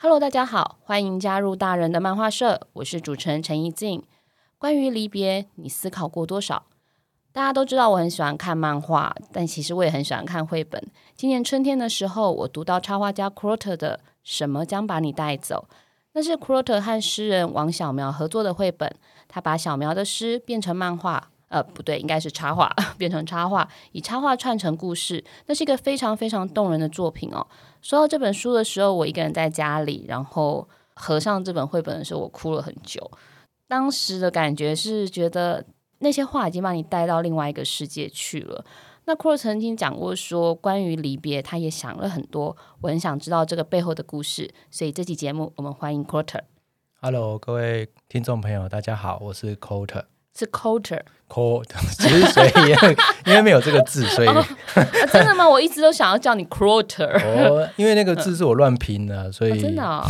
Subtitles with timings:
[0.00, 4.04] Hello，大家好，欢迎加入大人的漫画社，我是主持人陈怡静。
[4.56, 6.66] 关于离别，你思考过多少？
[7.32, 10.80] 大家都知道我很喜欢看漫画，但其实我也很喜欢看绘本。
[11.16, 15.66] 今年春天的时候，我读到插画家 Crotter 的《什么将把你带走》，
[16.12, 18.94] 那是 Crotter 和诗人王小苗合作的绘本。
[19.26, 25.24] 他把小苗的诗变成漫画，呃，不对，应该是插画， 变成插画，以插画串成故事。
[25.46, 27.44] 那是一个非常非常动人的作品哦。
[27.82, 33.10] 说到这本书的时候，我一个人在家里，然后合上这本绘本的时候，我哭了很久。
[33.66, 35.64] 当时的感觉是觉得。
[36.00, 38.64] 那些话已经把你带到另外一个世界去了。
[39.06, 42.56] 那 Curt 曾经讲过说，关于离别，他也想了很多。
[42.82, 46.42] 我很想知道这个背后的故事，所以这期节目我们欢迎 Crotter。
[47.00, 50.04] Hello，各位听众朋友，大家好，我是 Crotter。
[50.38, 52.50] 是 Crotter，Crotter， 其实所以
[53.26, 55.48] 因为没有这个字，所以、哦啊、真的吗？
[55.48, 57.10] 我一直都想要叫你 Crotter。
[57.24, 60.04] 哦，因为那个字是我乱拼的，所以、哦、真的、哦，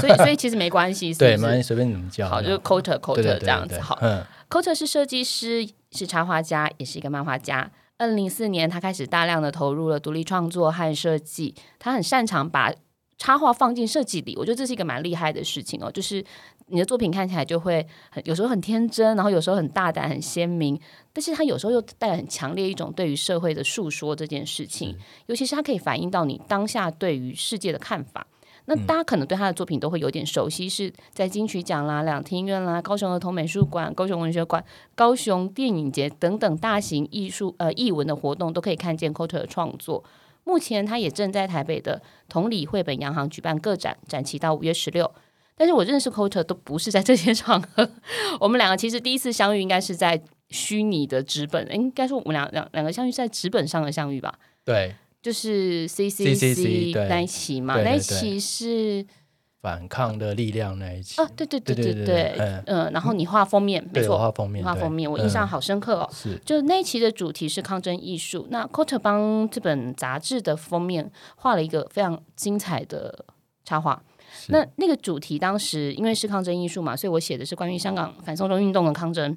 [0.00, 2.28] 所以所以其实没关系，是 是对，没关系，随便你们叫。
[2.28, 3.78] 好，就是 Crotter，Crotter 这样子。
[3.80, 4.24] 好，嗯。
[4.48, 7.68] Crotter 是设计师，是插画家，也是一个漫画家。
[7.98, 11.52] 二零零四年，他开始大量的投入了独立创作和设计。
[11.80, 12.72] 他很擅长把
[13.18, 15.90] 插画放进设计里，我觉得这是一个蛮厉害的事情哦。
[15.90, 16.24] 就是
[16.68, 20.78] 你的作品看起来就会很，有时候很天真，然后有时候很大胆、很鲜明，
[21.12, 28.26] 但是他有时候又带来很强烈一种对于社会的诉说这件事情，尤其是它可以反映到你当下对于世界的看法。
[28.68, 34.64] 那大家可能对他的作品都会有点熟悉，是在金曲奖啦、两厅院啦、高雄儿童美术馆、高雄文学馆、
[34.96, 40.02] 高雄电影节等等大型艺术呃艺文的活动都可以看见 Crotter 的创作。
[40.42, 45.12] 目前他也正在台北的同里绘本洋行举办个展，展期到五月十六。
[45.56, 47.88] 但是我认识 Crotter 都不是在这些场合，
[48.38, 54.38] 我们两个其实第一次相遇应该是在虚拟的纸本，应该说我们两两两个相遇在纸本上的相遇吧？
[54.64, 54.94] 对。
[55.22, 59.04] 就是 C C C 那一期嘛，那一期是
[59.60, 66.08] 反抗的力量那一期啊，对对对对对，嗯，然后你画封面，没错，画封面，画封面，我印象好深刻哦。
[66.12, 73.24] 是，就那一期的主题是抗争艺术，那 Crotter 帮这本杂志的封面画了一个非常精彩的
[73.64, 74.00] 插画。
[74.48, 79.36] 那那个主题当时因为是抗争艺术嘛，所以我写的是关于香港反送中运动的抗争。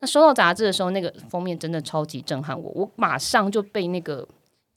[0.00, 4.26] 那收到杂志的时候，那个封面真的超级震撼我，我马上就被那个。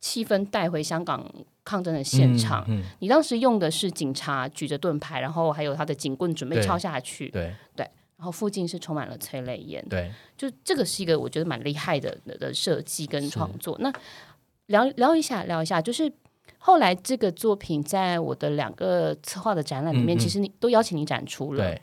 [0.03, 1.23] 气氛带回香港
[1.63, 2.65] 抗争的现场。
[2.67, 7.29] 嗯嗯、你当时用的是警察举着盾牌，然后还有他的警棍准备敲下去。
[7.29, 9.85] 对对，然后附近是充满了催泪烟。
[9.87, 13.77] 对，就这个是一个我觉得蛮厉害的的设计跟创作。
[13.79, 13.93] 那
[14.65, 16.11] 聊聊一下，聊一下，就是
[16.63, 21.63] 后来这个作品在我的两个策划的展览里面，嗯嗯、其实你都邀请你展出了。
[21.63, 21.81] 对，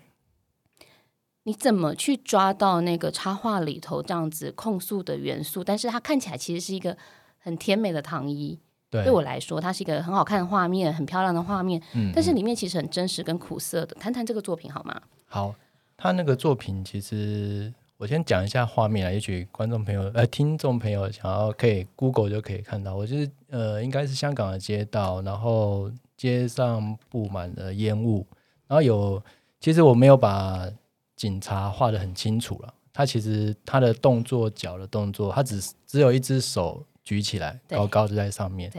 [1.42, 5.64] 你怎么去抓到那个插画里头这样子控诉的元素？
[5.64, 6.96] 但是它看起来其实是一个。
[7.40, 8.58] 很甜美的糖衣，
[8.90, 11.80] 对，对我来说，它是一个很好看的画面，很漂亮的画面。
[11.94, 13.94] 嗯，但是里面其实很真实跟苦涩的。
[13.94, 15.00] 谈谈这个作品好吗？
[15.24, 15.54] 好，
[15.96, 22.94] 他那个作品其实我先讲一下画面啊，也许观众朋友呃听众朋友想要可以 Google 就可以看到。
[22.94, 28.24] 我就是呃应该是香港的街道，然后街上布满了烟雾，
[28.68, 29.20] 然后有
[29.60, 30.66] 其实我没有把
[31.16, 32.72] 警察画的很清楚了。
[32.92, 36.84] 他其实他的动作脚的动作，他只只有一只手。
[37.04, 38.70] 举起来，高高的在上面。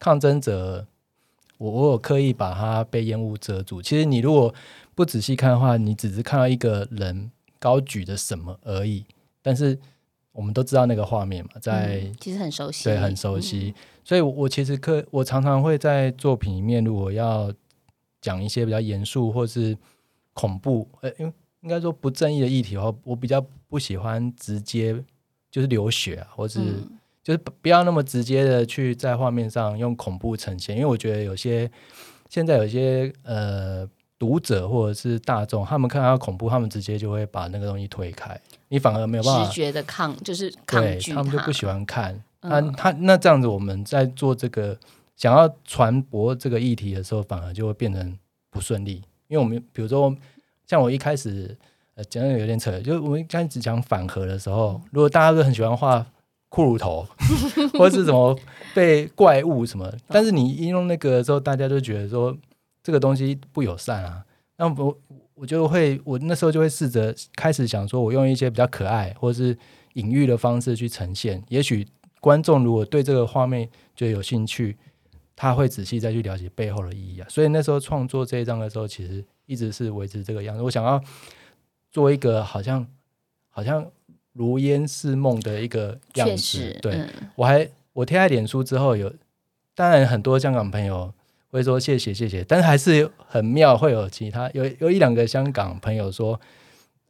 [0.00, 0.84] 抗争者，
[1.56, 3.80] 我我有刻意把他被烟雾遮住。
[3.80, 4.52] 其实你如果
[4.92, 9.04] 不仔细看的话，你只是看到一个人高举着什么而已。
[9.42, 9.78] 但是
[10.32, 13.74] 我们都知道那个画面嘛，在、嗯、其实很熟悉，对，很熟悉。
[13.76, 17.52] 嗯、所以我，我其实可我常常会在作品里面，如果要
[18.20, 19.76] 讲一些比较严肃或是
[20.32, 25.02] 恐怖，呃，因为应该说不正义的议题的话，我比较不喜欢直接
[25.50, 26.98] 就是流血啊，或是、嗯。
[27.26, 31.68] 就是不要那么直接的去在画面上用恐怖呈现，因为我觉得有些
[32.30, 33.84] 现在有些呃
[34.18, 42.22] 读者或者是大众，他们看到恐怖，他们直接就会把那个东西推开，你反而没有办法直觉的抗，就是抗拒他，他们就不喜欢看。
[42.40, 44.78] 那他那这样子，我们在做这个
[45.16, 48.18] 想要传播这个议题的时候，反而就会变成
[48.50, 50.14] 不顺利，因为我们比如说
[50.66, 51.56] 像我一开始
[51.94, 56.06] 呃讲的有点扯，就是我们一开始讲反核的时候，如果大家都很喜欢画。
[56.48, 57.06] 骷髅头，
[57.76, 58.34] 或者是什么
[58.72, 62.34] 被怪物什么，但是你一用那个之后，大家都觉得说
[62.86, 64.24] 这个东西不友善啊。
[64.58, 64.96] 那我
[65.34, 69.58] 我就会我那时候就会试着开始想说，我用一些比较可爱或者是
[69.94, 71.84] 隐喻的方式去呈现，也许
[72.20, 74.76] 观众如果对这个画面就有兴趣，
[75.34, 77.26] 他会仔细再去了解背后的意义啊。
[77.28, 80.62] 所以那时候创作这一张的时候，其实一直是维持这个样子。
[80.62, 81.02] 我想要
[81.90, 82.86] 做一个好像
[83.48, 83.84] 好像
[84.32, 86.78] 如烟似梦的一个样子。
[86.80, 89.12] 对、嗯、我还我贴在脸书之后有，
[89.74, 91.12] 当然很多香港朋友。
[91.56, 96.38] 会说谢谢谢谢，但是还是很妙，会有其他有有一两个香港朋友说，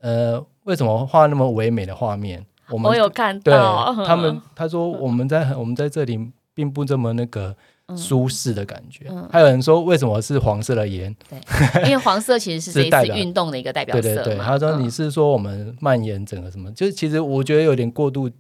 [0.00, 2.46] 呃，为什么画那么唯美的画面？
[2.70, 7.56] 我们我有看到，对他们他说我们在我们在这里并不这么那个
[7.96, 9.06] 舒适的感觉。
[9.08, 11.12] 嗯嗯、还有人说为什么是黄色的盐？
[11.28, 14.02] 对，因为黄色其实是这一次 运动的一个代表色。
[14.02, 16.70] 对对对，他说你是说我们蔓延整个什么？
[16.70, 18.31] 嗯、就是其实我觉得有点过度。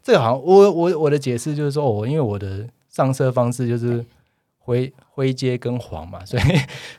[0.00, 4.04] 这个好像我我我的解释就是说，我因为我的上色方式就是。
[4.64, 6.42] 灰灰阶跟黄嘛，所以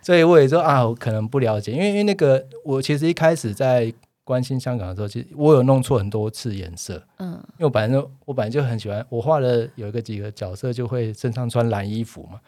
[0.02, 3.92] 所以我也说啊，我可能不了解，因为因为那个我其实一开始在
[4.24, 12.40] 关心香港的时候，其实我有弄错很多次颜色，嗯，因为我本来就我本来就很喜欢，我画了有一个几个角色就会身上穿蓝衣服嘛，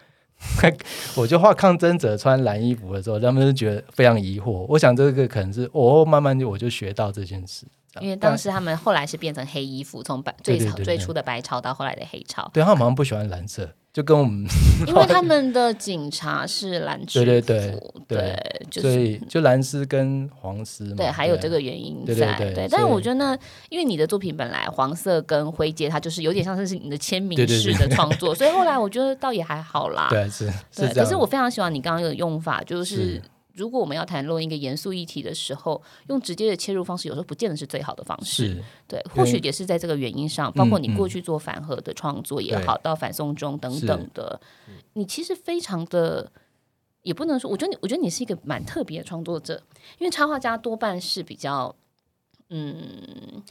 [1.18, 4.66] 我就画抗争者穿蓝衣服的时候，他们就觉得非常疑惑。
[4.70, 7.66] 我想这个可能是我、哦、慢慢就我就学到这件事，
[8.00, 13.68] 因为当时他们后来是变成黑衣服，从白最早最初的白潮到后来的黑潮，对他们好像不喜欢蓝色。
[13.98, 14.46] 就跟我们，
[14.86, 17.76] 因为他们的警察是蓝丝，对对
[18.08, 18.40] 对
[18.70, 22.68] 对，所以就蓝丝跟黄丝嘛，对，还有这个原因在，对。
[22.70, 23.36] 但是我觉得呢，
[23.70, 30.10] 因为你的作品本来黄色跟灰阶，它就是有点像是你的签名式的创作，所以后来我觉得倒也还好啦。
[30.14, 30.94] 对，是是。
[30.94, 33.20] 可是我非常喜欢你刚刚的用法，就是。
[33.58, 38.50] 如果我们要谈论一个严肃议题的时候，用直接的切入方式，有时候不见得是最好的方式。
[38.50, 44.40] 是对，或许也是在这个原因上，包括你过去做反核的创作也好，嗯嗯、到反送中等等的，
[44.94, 46.32] 你其实非常的，
[47.02, 49.62] 也不能说，我觉得你，我觉得你是一个蛮特别的创作者，
[49.98, 51.76] 因为插画家多半是比较，
[52.50, 53.44] 嗯，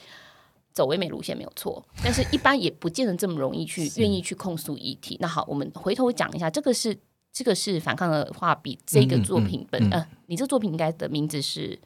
[0.72, 5.16] 走唯美路线没有错，但是一般也不见得这么容易去愿意去控诉议题。
[5.20, 6.96] 那好，我们回头讲一下，这个是。
[7.36, 11.78] 这个是反抗的画笔，这个作品本，嗯嗯嗯、呃，你这个作品应该的名字是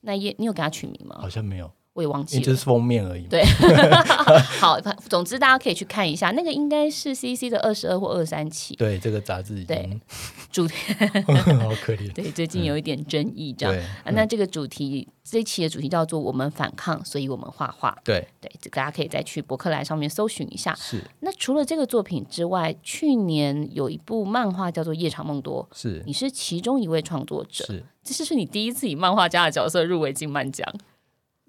[0.00, 1.18] 那页，你有给他取名吗？
[1.20, 1.70] 好像没有。
[1.94, 3.24] 我也忘记了，就是封面而已。
[3.24, 3.42] 对，
[4.60, 8.74] 好，总之大家可以去看一下，那个应该是 CC 的二十二或二三期。
[8.76, 10.00] 对，这个杂志对
[10.50, 12.12] 主题好可怜。
[12.14, 13.84] 对，最近有一点争议，这样。
[14.04, 17.96] 啊，那这个主题这一期的主题叫做“我们反抗，所以我们画画”。
[18.02, 20.74] 对对，大家可以再去博客来上面搜寻一下。
[20.74, 21.02] 是。
[21.20, 27.66] 那除了这个作品之外，去年有一部漫画叫做《夜长梦多》，是，你是其中一位创作者。
[27.66, 30.66] 是，这是是你第一次以漫画家的角色入围金漫奖。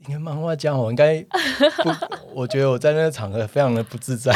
[0.08, 1.90] 应该漫画家，我应该不，
[2.42, 4.32] 我觉得我在那个场合非常的不自在，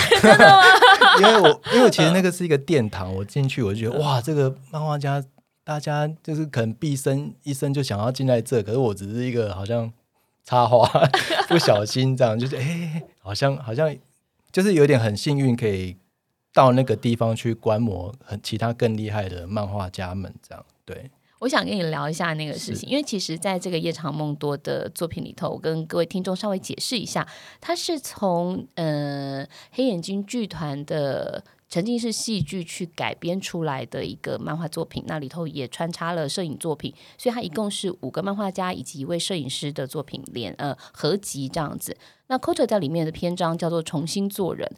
[1.21, 5.23] 因为我因为其实那个是一个殿堂，我进去我就觉得哇，这个漫画家，
[5.63, 9.91] 大家就是可能毕生一生就想要进来这，可是我只是一个好像
[10.43, 10.87] 插花，
[11.47, 13.93] 不小心这样，就是哎、欸，好像好像
[14.51, 15.97] 就是有点很幸运可以
[16.53, 21.11] 到那个地方去观摩很其他更厉害的漫画家们这样，对。
[21.39, 27.27] 我想跟你聊一下那个事情，因为其实在这个夜长梦多的作品里头，我跟各位听众稍微解释一下，
[27.61, 41.95] 它是从呃黑眼睛剧团的沉浸式戏剧去改编出来的一个漫画作品，那里头也穿插了摄影作品，所以它一共是五个漫画家以及一位摄影师的作品连呃合集这样子。
[42.29, 44.69] 那 Kote 在里面的篇章叫做《重新做人》，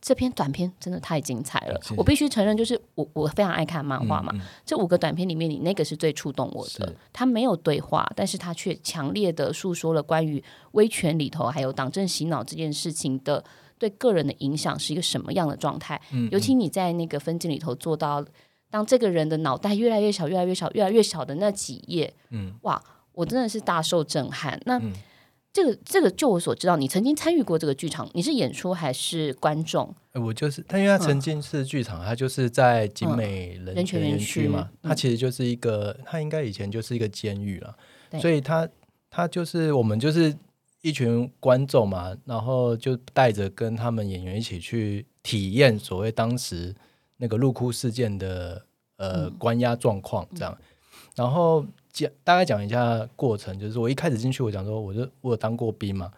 [0.00, 1.78] 这篇短片真的太精彩了。
[1.98, 4.32] 我必须承认，就是我我非常爱看漫画嘛。
[4.34, 6.94] 嗯嗯、这五个短片里面，你那个是最触动我的。
[7.12, 13.44] 他没有对话，但是他却强烈的诉说了关于威权里头还有党政洗脑这件事情的
[13.78, 16.00] 对个人的影响是一个什么样的状态。
[16.12, 18.24] 嗯嗯、尤其你在那个分镜里头做到，
[18.70, 24.60] 当这个人的脑袋越来越小、越来越小、越来越小的那几页，嗯，哇，我真的是大受震撼。
[24.64, 24.78] 那。
[24.78, 24.92] 嗯
[25.54, 29.94] 这个这个，就我所知道，你曾经参与过这个剧场，你是演出还是观众？
[30.14, 37.76] 我就是，他因为他曾经是剧场，他、嗯、就是在景美人权园区嘛，它、嗯、其实就是一个，他应该以前就是一个监狱了，
[38.20, 38.68] 所以他
[39.08, 40.36] 他就是我们就是
[40.84, 46.72] 一群观众嘛，然后就带着跟他们演员一起去体验所谓当时
[47.16, 48.64] 那个入库事件的
[48.98, 50.64] 呃关押状况这样，嗯、
[51.16, 51.66] 然后。
[51.94, 56.10] 讲大概讲一下过程，就是我一开始进去，我讲说，我就我有当过兵嘛，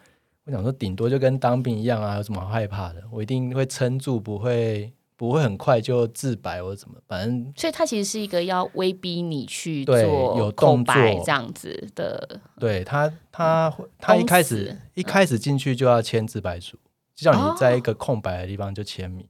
[0.45, 3.03] 我想说顶多就跟当兵一样啊，有什么好害怕的？
[3.11, 7.51] 我一定会撑住，不会不会很快就自白或者怎么，反正。
[7.57, 10.93] 所以他其实是一个要威逼你去做有动作
[11.25, 12.39] 这样子的。
[12.59, 16.77] 对他，他他一开始死一开始进去就要签自白书，
[17.15, 19.27] 就叫你在一个空白的地方就签名。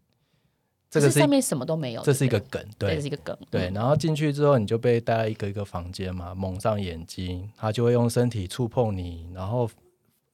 [0.90, 3.70] 这个是上面什么都没有，这是一个梗，对，这是一个梗，对。
[3.74, 9.70] 然后进去之后，你就被带到一个一个房间嘛，蒙上眼睛，他就会用身体触碰你，然后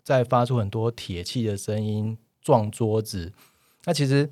[0.04, 3.34] 再发出很多铁器的声音，撞桌子。
[3.86, 4.30] 那其实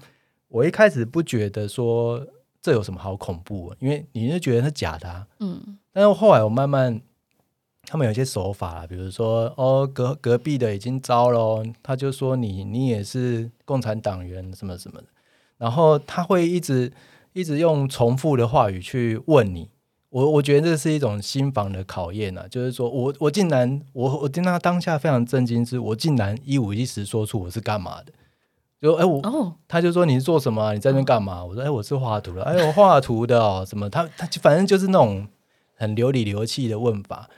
[0.51, 2.25] 我一开始不觉得说
[2.61, 5.77] 这有什么好恐怖，因为你是觉得是假的啊，嗯。
[5.93, 7.01] 但是后来我慢慢，
[7.83, 15.07] 他们有些手法，比如说哦，隔隔壁的已经招了，他就说你你也是共产党员什么什么的。
[15.57, 16.91] 然后他会一直
[17.33, 19.69] 一直用重复的话语去问你，
[20.09, 28.11] 我我觉得这是一种心房的考验啊，就是说我我竟然我我听他当下非常震惊，是我竟然一五一十说出我是干嘛的，
[28.81, 30.73] 就哎我、哦、他就说你是做什么、啊？
[30.73, 31.45] 你在那边干嘛？
[31.45, 33.89] 我说哎我是画图的，哎我画图的哦什么？
[33.89, 35.27] 他他反正就是那种
[35.75, 37.29] 很流里流气的问法，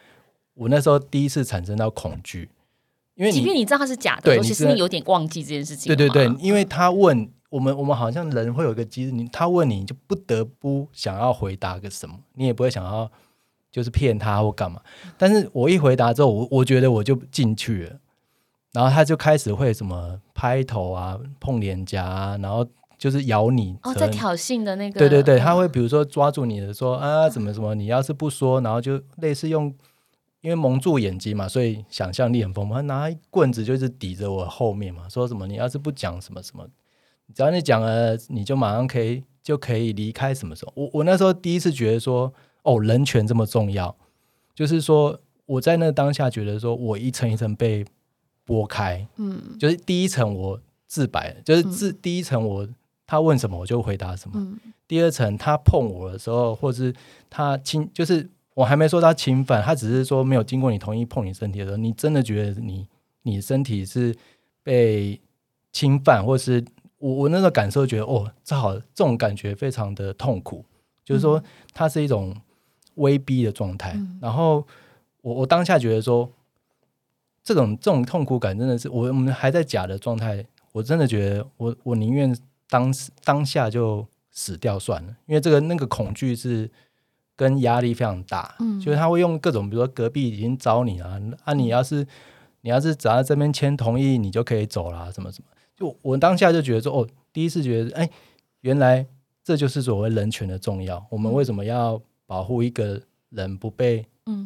[0.53, 2.49] 我那时候第一次产生到恐惧，
[3.15, 7.29] 因为即便你知道他是假的，对，其实你有点忘记这件事情，对对对，因为他问。
[7.53, 13.07] 我们我们好像人会有一个机制，你他问你，你就不得不想要回答个什么，你也不会想要
[13.71, 14.81] 就是骗他或干嘛。
[15.19, 17.99] 但是我一回答之后，我我觉得我就进去了，
[18.73, 29.73] 然后他就开始会什么拍头啊、碰脸颊啊，然后就是咬你哦，在挑衅的那个，对对对，他会比如说抓住你的说啊，怎么怎么，你要是不说，然后就类似用，
[30.41, 36.67] 因为蒙住眼睛嘛，所以想象力很丰富，他拿一棍子就是抵着我后面嘛，说什么你要是不讲什么什么。
[37.33, 40.33] 只要你讲了，你就马上可以就可以离开。
[40.33, 40.73] 什么时候？
[40.75, 42.31] 我我那时候第一次觉得说，
[42.63, 43.95] 哦，人权这么重要，
[44.53, 47.85] 就是说我在那当下觉得说我一层一层被
[48.45, 52.67] 剥开，嗯，就是第一层我自白，就是自、嗯、第一层我
[53.05, 56.93] 他问什么我就回答什么，嗯、第二层他碰我的时候，或是
[57.29, 62.87] 他侵，就是我还没说他侵犯，他只是说没有经过你同意碰你身体的时候，你真的觉得你
[63.23, 64.15] 你身体是
[64.63, 65.19] 被
[65.71, 66.63] 侵犯，或是。
[66.99, 70.63] 我我那个感受觉得哦，这好，这种感觉非常的痛苦，
[71.03, 72.33] 就是说它是一种
[72.95, 73.91] 威逼的状态。
[73.91, 74.65] 嗯、然后
[75.19, 76.31] 我我当下觉得说，
[77.43, 82.35] 这种这种痛苦感真的是我我们还在假的状态，我真的觉得我我宁愿
[82.69, 86.69] 当时当下就死掉算了，因为这个那个恐惧是
[87.35, 92.07] 跟压力非常大，嗯、就是他会用各种，比如说隔壁已经找你了啊，你要是
[92.61, 95.47] 你要是只要这边签同意，你就可以走了，什么什么。
[95.75, 98.09] 就我当下就觉得说，哦，第一次觉得，哎，
[98.61, 99.05] 原来
[99.43, 101.05] 这就是所谓人权的重要。
[101.09, 104.05] 我们为什么要保护一个人不被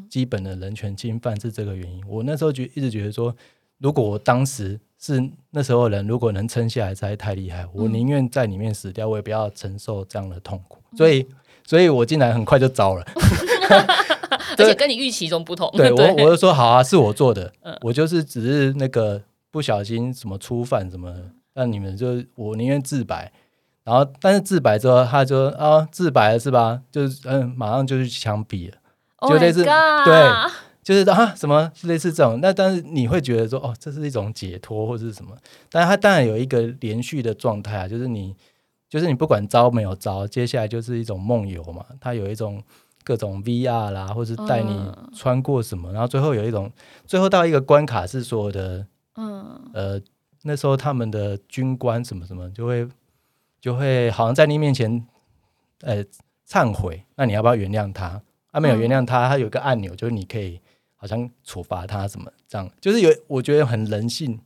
[0.09, 2.03] 基本的人权侵犯，是这个原因。
[2.07, 3.35] 我那时候就一直觉得说，
[3.79, 7.65] 如果我当时是那时候的人，如果能撑下来，实在太厉害。
[7.73, 10.79] 我宁愿在里面死掉，我也不要承受这样的痛苦。
[10.95, 11.25] 所以，
[11.65, 13.05] 所以我进来很快就招了，
[14.57, 15.69] 而且跟你预期中不同。
[15.77, 19.21] 对， 我，我就说好啊，是我做的，我就是只是那个。
[19.49, 21.11] 不小心什么初犯什么，
[21.55, 23.31] 那你们就我宁愿自白，
[23.83, 26.81] 然后但是自白之后，他就啊自白了是吧？
[26.91, 28.77] 就是嗯，马上就去枪毙了，
[29.21, 30.51] 就类似、oh、对，
[30.83, 32.39] 就是啊什么类似这种。
[32.41, 35.35] 那但是你会觉得说哦，这是一种解脱或者是什么？
[35.69, 38.35] 但是他当然有一个连续的状态啊，就是你
[38.89, 41.85] 就是你不管招没有招，接下来就是一种梦游嘛。
[41.99, 42.61] 他有一种
[43.03, 46.71] 各种 VR 啦，或是带你穿过什么，然后最后有一种
[47.05, 48.85] 最后到一个关卡是说的。
[49.19, 49.99] 嗯，呃，
[50.43, 52.87] 那时候他们的军官什么什么就会
[53.59, 55.03] 就会好像在你面前，
[55.81, 56.05] 呃，
[56.47, 57.03] 忏悔。
[57.15, 58.21] 那你要不要原谅他？
[58.51, 60.59] 他、啊、没有原谅他，他有一个按钮，就是你可以
[60.95, 64.39] 好像处罚他什么这样，就是有我觉得很人性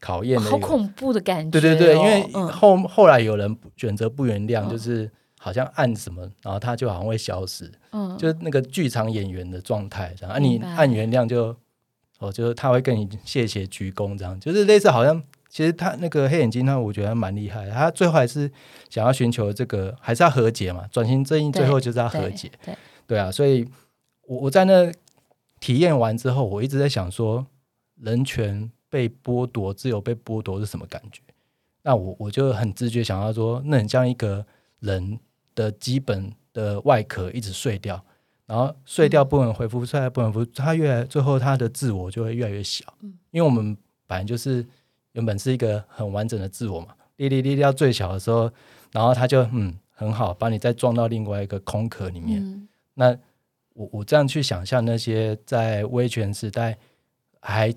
[0.00, 1.60] 考验的，好恐怖的感觉、哦。
[1.60, 7.70] 对对对，因为后、嗯、后来有人选择不原谅，就是好像按什么，然后他就好像会消失。
[7.92, 11.56] 嗯，就是那个剧场演员的状态，这样啊，你按原谅就。
[12.18, 17.72] 哦，就是他会跟你谢谢鞠躬，这样就是类似，好像其实他那个黑眼睛，他我觉得蛮厉害的。
[17.72, 18.50] 他最后还是
[18.88, 20.86] 想要寻求这个，还是要和解嘛？
[20.90, 22.76] 转型正义最后就是要和解，对，对，
[23.06, 23.30] 对啊。
[23.30, 23.66] 所以
[24.22, 24.92] 我我在那
[25.60, 27.46] 体验完之后，我一直在想说，
[28.00, 31.20] 人权被剥夺、自由被剥夺是什么感觉？
[31.82, 34.44] 那我我就很直觉想要说，那很像一个
[34.80, 35.18] 人
[35.54, 38.04] 的基本的外壳一直碎掉。
[38.48, 42.84] 然后碎掉不能恢复，碎掉不能恢复，他越来最后他的自我就会越来越小，
[43.32, 44.64] 因为我们本来就是
[45.14, 48.48] 原本是一个很完整的自我嘛，粒粒粒到最小的时候，
[48.92, 52.40] 然后他就嗯很好，把你再装到另外一个空壳里面。
[52.40, 53.16] 嗯、那
[53.74, 56.76] 我我这样去想象那些在威权时代
[57.40, 57.72] 还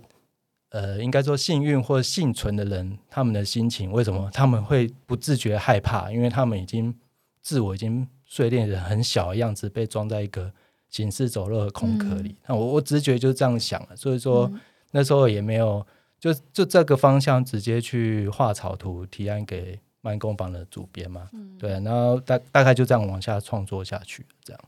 [0.72, 6.12] 呃应该说幸运或幸存的人，他们的心情为什么他们会不自觉害怕？
[6.12, 6.94] 因为他们已经
[7.42, 8.08] 自我已经。
[8.32, 10.54] 碎裂的很小的样子被装在一个
[10.88, 14.60] 行尸走肉的空壳里，那、嗯、我我直觉就是这样想了，所以说、嗯、
[14.92, 15.84] 那时候也没有
[16.20, 24.62] 就就这个方向直接去画草图提案给慢工坊的主编嘛，嗯、对，然后大大概就这样往下创作下去，这样。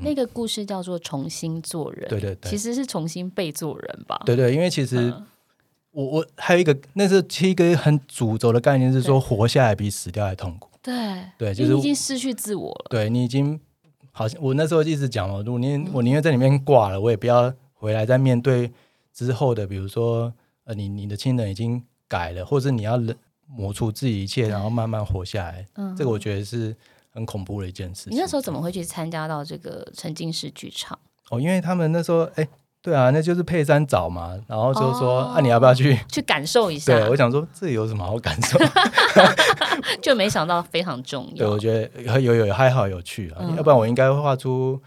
[0.00, 4.20] 嗯、那个故事叫做《重新做人》，对对对，其实是重新被做人吧？
[4.26, 5.26] 对对，因为其实、嗯、
[5.92, 10.68] 我我还有一个，那是一个很主轴的概念是说，活下来比死掉还痛苦。
[10.82, 10.94] 对
[11.36, 12.86] 对，就是你已经失去自我了。
[12.88, 13.60] 对你已经
[14.12, 18.72] 好像我那时候一直讲了，如果宁我宁愿在里面挂了，我也不要回来再面对
[19.12, 20.32] 之后的，比如说
[20.64, 22.98] 呃，你你的亲人已经改了，或者你要
[23.46, 25.66] 磨除自己一切，然后慢慢活下来。
[25.74, 26.74] 嗯，这个我觉得是
[27.10, 28.12] 很恐怖的一件事情。
[28.12, 30.98] 你那时候怎么会去参加到这个沉浸式剧场？
[31.30, 32.48] 哦，因为他们那时候哎。
[32.82, 36.94] 对啊，那就是佩珊找嘛，然后就说、哦、啊，你要不要去去感受一下？
[36.98, 38.58] 对，我想说这有什么好感受？
[40.00, 41.44] 就没想到非常重要。
[41.44, 44.80] 对，我觉得有有有还好有趣啊，嗯、要不然我应该会画出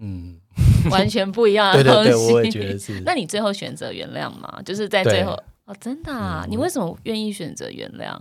[0.00, 0.40] 嗯
[0.90, 2.08] 完全不一样的东西。
[2.08, 2.98] 对对对，我也觉得是。
[3.04, 4.62] 那你最后选择原谅吗？
[4.64, 5.32] 就是在最后
[5.66, 6.44] 哦，真的啊？
[6.46, 8.18] 嗯、你为什么愿意选择原谅？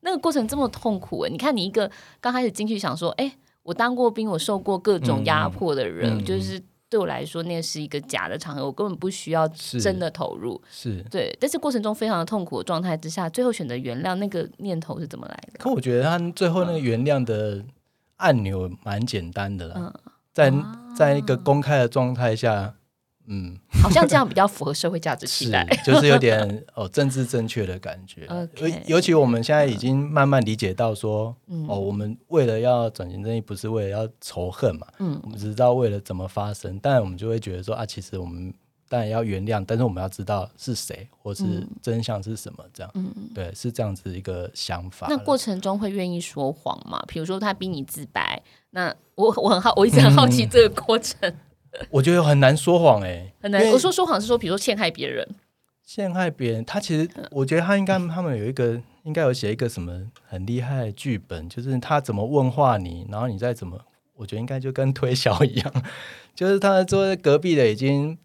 [0.00, 1.32] 那个过程这么痛苦哎、欸！
[1.32, 1.90] 你看，你一个
[2.20, 6.62] 刚开始进去想说，哎，我当过兵，我受过各种压迫的人，嗯、就是。
[6.90, 10.58] 对我来说，那是一个假的场合，我根本不需要真的投入。
[10.70, 15.58] 是，是对，但是过程中非常的痛苦的状态之下，最后选择原谅，那个念头是怎么来的？
[15.58, 17.62] 可我觉得他最后那个原谅的
[18.16, 19.94] 按钮蛮简单的啦，嗯、
[20.32, 20.50] 在
[20.96, 22.74] 在一个公开的状态下。
[23.30, 28.26] 嗯，好像这样比较符合社会价值期待，就是有点哦政治正确的感觉。
[28.26, 38.50] Okay, 尤其我们现在已经慢慢理解到说，嗯、哦，我们为了要转型正义，不是为了要仇恨嘛，嗯，我们只知道为了怎么发生，但我们就会觉得说啊，其实我们
[38.88, 45.06] 当然要原谅，但是我们要知道是谁，或是真相是什么，这样，嗯，对，是这样子一个想法。
[45.10, 47.04] 那过程中会愿意说谎吗？
[47.06, 51.18] 比如说他逼你自白，那我我很好，我一直很好奇 这个过程。
[51.28, 51.36] 嗯
[51.90, 53.66] 我觉得很难说谎哎、欸，很难。
[53.70, 55.28] 我说说谎是说，比如说陷害别人，
[55.82, 56.64] 陷害别人。
[56.64, 63.78] 他其实，我觉得他应该，他们有一个，应该有写一个什么很厉害的剧本，就是他怎么问话你，然后你再怎么，
[64.14, 65.84] 我觉得应该就跟推销一样，
[66.34, 68.18] 就是他坐在隔壁的已经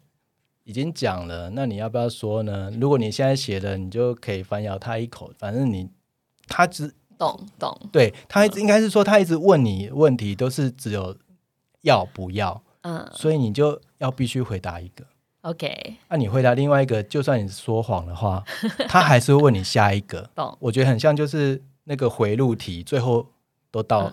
[0.64, 2.70] 已经讲了，那你要不要说呢？
[2.80, 5.88] 如果你现在写的，你就可以反咬他一口，反正你
[6.48, 11.16] 他只懂懂，对他一直应该是说，他一直问你问题，都是只有
[11.82, 12.62] 要不要。
[12.84, 15.04] 嗯，所以你就要必须回答一个
[15.40, 15.96] ，OK。
[16.10, 18.44] 那你回答另外一个，就算你说谎的话，
[18.86, 20.28] 他还是会问你下一个。
[20.36, 20.54] 懂？
[20.60, 23.26] 我觉得很像就是那个回路题，最后
[23.70, 24.12] 都到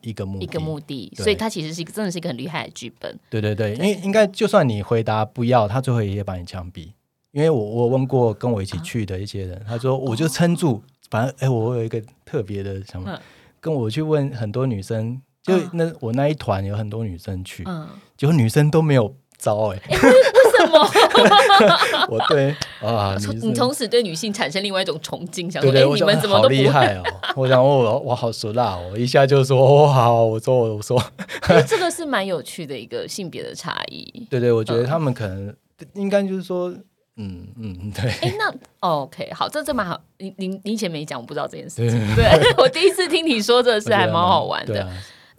[0.00, 1.12] 一个目的，一个目的。
[1.14, 3.18] 所以他其实是一个真的是一个很厉害的剧本。
[3.28, 6.90] 对对对，因为应该就算你回答不要，他最后也把你枪毙。
[7.32, 13.20] 因为我我问过跟我一起去的一些人，他说我就撑住，反正哎，我有一个特别的想法，
[13.60, 15.20] 跟我去问很多女生。
[15.42, 20.00] 就那我那一团有很多女生去，嗯，结果女生都没有招哎、欸，为
[20.58, 20.90] 什么？
[22.10, 27.02] 我对啊，你从此对女性产生另外一种崇敬，想说哎，你们怎么都好厉害哦？
[27.36, 31.02] 我想我我好熟辣哦，一下就说哦好，我说我说，
[31.66, 34.26] 这个是蛮有趣的一个性别的差异。
[34.28, 35.54] 对对，我觉得他们可能
[35.94, 36.68] 应该就是说，
[37.16, 38.10] 嗯嗯对。
[38.20, 39.98] 哎，那 OK 好，这这蛮好。
[40.18, 42.14] 你你你以前没讲，我不知道这件事情。
[42.14, 42.26] 对
[42.58, 44.86] 我第一次听你说这个事，还蛮好玩的。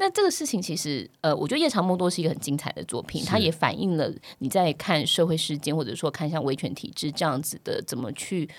[0.02, 8.50] 那这个事情其实，呃，我觉得《夜长梦多》是一个很精彩的作品，它也反映了你在看社会事件，或者说看像维权体制这样子的，怎么去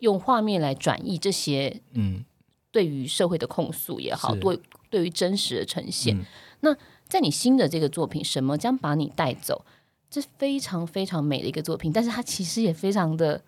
[0.00, 2.24] 用画面来转译这些，嗯，
[2.72, 6.18] 对于社会的控诉也好，对、嗯、对于真实的呈现。
[6.18, 6.24] 嗯、
[6.62, 9.64] 那在你新的这个作品《什么将把你带走》，
[10.10, 13.40] 这非常非常美的一个作品，但是它其实也非常的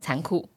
[0.00, 0.48] 残酷。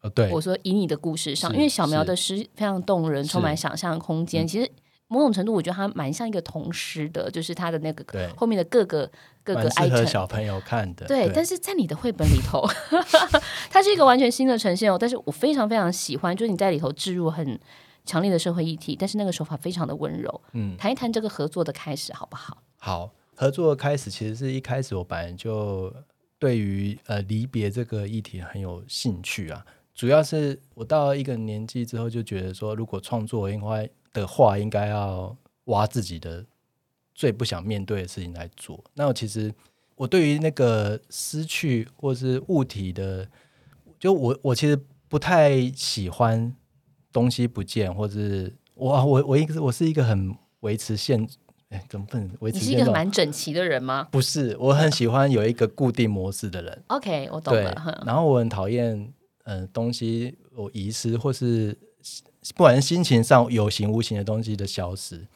[0.00, 4.70] 哦，对，我说以你的故事上，因为小苗的诗非常动人，充满想象空间，嗯、其实。
[5.12, 9.04] 某种程度，我觉得它蛮像一个童诗的，就是它的那个后面的各个
[9.44, 11.04] 对各个 item，适合小朋友看的。
[11.04, 12.64] 对，对但是在你的绘本里头，
[13.68, 14.96] 它是一个完全新的呈现哦。
[14.96, 17.58] 但是我非常非常喜欢，就是你在里头置入很
[18.04, 20.40] 强烈的社会议题，但是那个手法非常的温柔。
[20.52, 22.58] 嗯，谈一谈这个合作的开始好不好？
[22.78, 25.92] 好，合作的开始其实是一开始我本来就
[26.38, 33.90] 对于呃离别这个议题很有兴趣啊，主要是我到了一个年纪之后就觉得说，如果创作应该。
[34.12, 36.44] 的话，应该要挖自己的
[37.14, 38.82] 最不想面对的事情来做。
[38.94, 39.54] 那我其实
[39.94, 43.28] 我对于那个失去或是物体的，
[43.98, 44.76] 就我我其实
[45.08, 46.52] 不太喜欢
[47.12, 51.28] 东西不见，或是我我我一个我是一个很维持现
[51.68, 52.58] 哎怎么不能维持？
[52.58, 54.08] 你是一个蛮整齐的人吗？
[54.10, 56.82] 不是，我很喜欢有一个固定模式的人。
[56.88, 58.02] OK，我懂了。
[58.04, 58.96] 然后我很讨厌
[59.44, 61.78] 嗯、呃、东西我遗失或是。
[62.54, 65.26] 不管是心情上有形无形的东西的消失，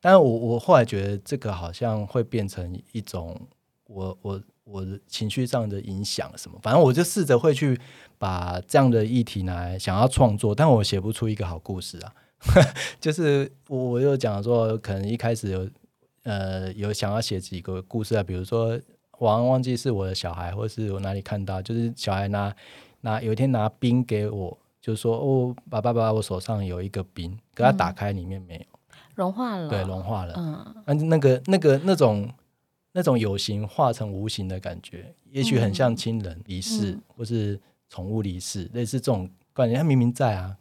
[0.00, 3.38] 但是我我后来觉得这个好像会变成一种
[3.86, 7.80] 我我我的情绪上的影响什么，反正我就试着会去
[8.18, 12.14] 把这样的议题拿来想要创作，但我写不出一个好故事啊。
[13.00, 15.68] 就是我我又讲说，可能一开始有
[16.22, 18.80] 呃有想要写几个故事啊，比如说
[19.18, 22.54] 我忘记是我的小孩，或是我哪里看到，就是小孩拿
[23.02, 28.60] 拿有一天拿冰给我，就是说哦，爸爸爸爸，我手上有一个冰，给他打开里面没有。
[28.60, 28.66] 嗯
[29.16, 30.34] 融化了，对，融化了。
[30.86, 32.26] 嗯，那个、那个、那种、
[32.92, 39.76] 那种有形化成无形的感觉，也许很像亲人离世，嗯、或是宠物离世，嗯、类似这种感觉。
[39.76, 40.56] 他明明在啊，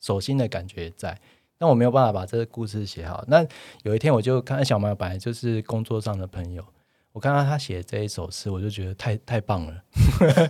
[0.00, 1.20] 手心的感觉也在，
[1.56, 3.22] 但我没有办法把这个故事写好。
[3.28, 3.46] 那
[3.84, 6.64] 有一天，我就看到小马本来就是工作上的朋友，
[7.12, 9.84] 我看到他写这一首诗，我就觉得太太棒了，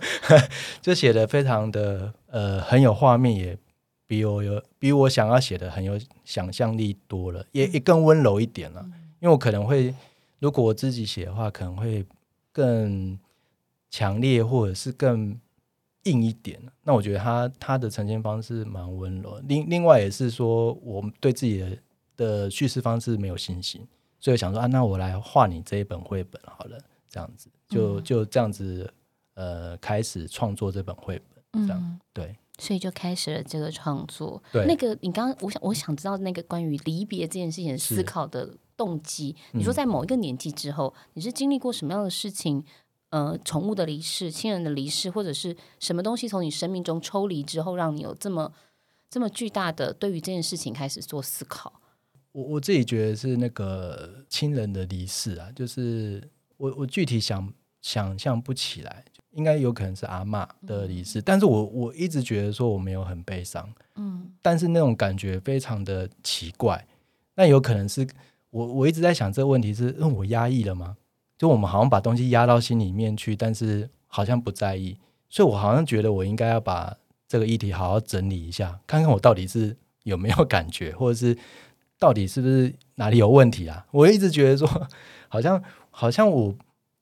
[0.83, 3.59] 就写的非常的呃很有画面也。
[4.11, 8.85] 比我有比我想要写的很有想象力多了，也也更温柔一点了。
[9.21, 9.95] 因为我可能会，
[10.41, 12.05] 如果我自己写的话，可能会
[12.51, 13.17] 更
[13.89, 15.39] 强烈或者是更
[16.03, 16.61] 硬一点。
[16.83, 19.41] 那我觉得他他的呈现方式蛮温柔。
[19.47, 21.79] 另另外也是说，我对自己的
[22.17, 23.87] 的叙事方式没有信心，
[24.21, 26.79] 所以想说啊，那我来画你这一本绘本好了，
[27.09, 28.93] 这样子就就这样子
[29.35, 31.21] 呃，开始创作这本绘
[31.53, 32.37] 本，这样对。
[32.59, 34.43] 所以就开始了这个创作。
[34.53, 39.35] 对，那个你刚刚，我想我想知道那个关于离别这件事情思考的动机。
[39.53, 42.65] 你说在某一个年纪之后，你是经历过什么样的事情？
[43.09, 48.53] 呃，宠物的离世、亲人的离世，或者是什么东西从你生命中抽离之后，让你有这么
[49.09, 51.80] 这么巨大的对于这件事情开始做思考？
[52.33, 56.23] 我我自己觉得是那个亲人的离世啊，就是
[56.57, 59.05] 我我具体想想象不起来。
[59.33, 66.85] 应该有可能是阿嬷的离世，嗯、但是我我一直觉得说我没有很悲伤，嗯，但是那种感觉非常的奇怪。
[67.37, 68.05] 那有可能是
[68.51, 70.97] 我我一直在想这个问题是，嗯，我压抑了吗？
[71.39, 76.97] 就我们好像把东西压到心里面去，但是好像不在意，所以我好像觉得我应该要把
[77.29, 81.39] 这个议题好好整理一下，看看我到底是有没有感觉，或者是
[82.01, 83.87] 到底是不是哪里有问题啊？
[83.93, 84.69] 我一直觉得说，
[85.29, 86.53] 好像好像我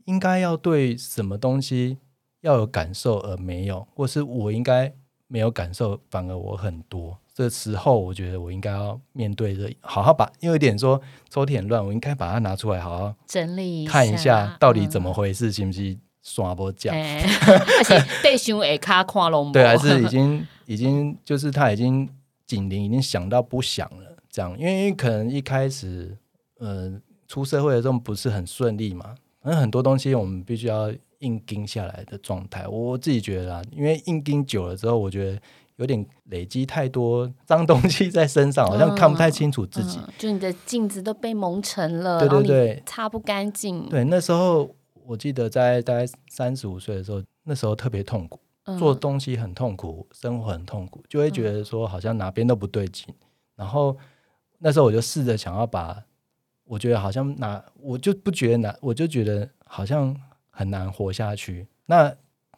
[0.05, 1.97] 应该要对什么东西。
[2.43, 4.95] 要有感受而没有，或是我应该
[5.27, 7.19] 没有感受，反而我很多。
[7.35, 16.95] 这时候，我觉得我应该要面对着，好好把，因为有点说抽屉很乱，我应该把它拿出来，好好整理看一下，到底怎么回事，是不是刷波酱？
[16.95, 22.09] 而且被熊耳卡跨龙，对，还是已经已经就是他已经
[22.47, 26.17] 警铃已经响到不响了，这样，因为可能一开始，
[26.59, 30.93] 呃，出社会的时候不是很顺利嘛，那很多东西我们必须要。
[31.21, 35.43] 硬盯下来的状态，我自己觉得啦，因为硬盯久了之后，我觉得
[35.75, 39.99] 有点累积太多脏东西在身上，好像看不太清楚自己。
[39.99, 43.89] 嗯嗯、就你的镜子都被蒙尘了，对对对，擦不干净。
[43.89, 44.73] 对，那时候
[45.05, 53.05] 我记得在大概三十五岁的时候，那时候特别痛苦，嗯、做东西很痛苦，生活很痛苦，就会觉得说好像哪边都不对劲。
[53.09, 53.15] 嗯、
[53.57, 53.97] 然后
[54.59, 56.05] 那时候我就试着想要把，
[56.65, 60.15] 我觉得好像哪，我就不觉得哪，我就觉得好像。
[60.59, 61.69] 很难活下去。
[61.87, 62.13] 那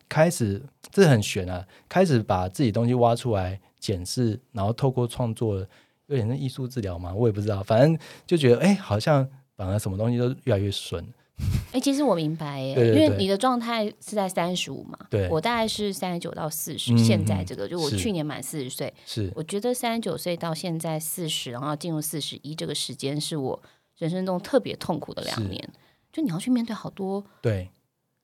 [0.08, 5.58] 开始这很玄啊，开始把自己东西挖出来检视，然后透过创作，
[6.06, 7.62] 有点像艺术治疗嘛，我也不知道。
[7.62, 11.06] 反正就觉得，哎、好像反而什么东西都越来越顺。
[11.72, 16.96] 哎、欸，其实我明白耶，对对对，因为你的状态是在三十五嘛，对，我大概是三十九到四十。
[16.98, 19.33] 现在这个，就我去年满四十岁，是。
[19.35, 23.62] 我觉得三十九岁到现在四十，然后进入四十一这个时间，是我
[23.98, 25.68] 人生中特别痛苦的两年。
[26.12, 27.70] 就你要去面对好多对。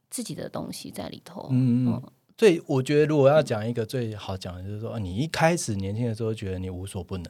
[0.09, 2.03] 自己的东西在里头，嗯嗯，
[2.39, 7.27] 所以我觉得如果要讲一个最好讲的，就是说，你一开始年轻的时候觉得你无所不能，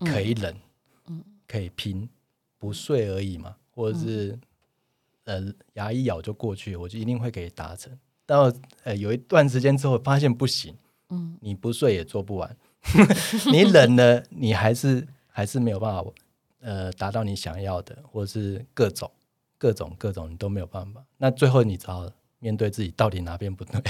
[0.00, 0.56] 可以忍，
[1.06, 2.08] 嗯，可以拼，
[2.58, 4.36] 不睡而已嘛，或者是
[5.28, 7.92] 呃牙一咬就过去，我就一定会可以达成。
[8.24, 8.50] 到
[8.84, 10.74] 呃有一段时间之后，发现不行，
[11.10, 12.56] 嗯，你不睡也做不完，
[13.52, 16.04] 你冷了，你还是还是没有办法
[16.60, 19.10] 呃达到你想要的，或者是各种。
[19.60, 23.82] 各种各种你都没有办法，那最后你只好面对自己到底哪边不对，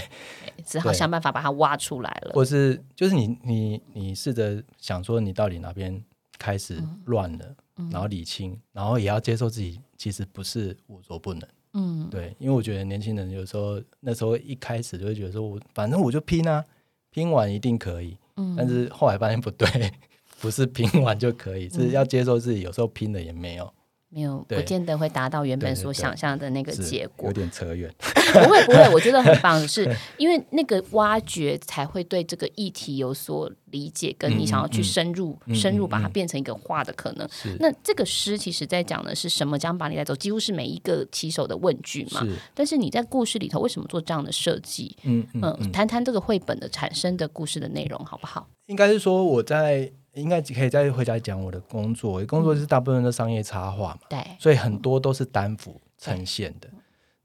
[0.64, 2.32] 只 好想办法把它挖出来了。
[2.32, 6.02] 或是就是你你你试着想说你到底哪边
[6.38, 7.56] 开始乱了，嗯、
[7.90, 11.48] 然后理清，嗯、然后也要接受自己其实不是我所不能。
[11.74, 16.64] 嗯，对，因为我觉得年轻人有时候那时候一开始就会觉得说我反正我就拼啊，
[17.10, 18.16] 拼完一定可以。
[18.36, 19.68] 嗯，但是后来发现不对，
[20.40, 23.72] 不是拼完就可以，是要接受自己有时候拼的也没有。
[24.10, 27.92] 没有，不见得会达到原本所想象的那个结果，有点扯远。
[28.32, 37.28] 不会不会，我觉得很棒的，是 因为那个挖掘才会对这个议题有所理解，跟你想要去深入、嗯嗯、深入把它变成一个画的可能。
[37.30, 42.20] 是那这个诗其实在讲的是什么将把你带走，几乎是每一个骑手的问句嘛。
[42.22, 44.96] 是但是你在故事里头为什么做这样的设计？
[45.04, 48.48] 嗯嗯，嗯，嗯，谈谈这个绘本的产生的故事的内容好不好？
[48.66, 49.92] 应该是说我在。
[50.14, 52.12] 应该可以再回家讲我的工作。
[52.12, 56.68] 我的工作是大部分的商业插画嘛，对，所以很多都是单幅呈现的。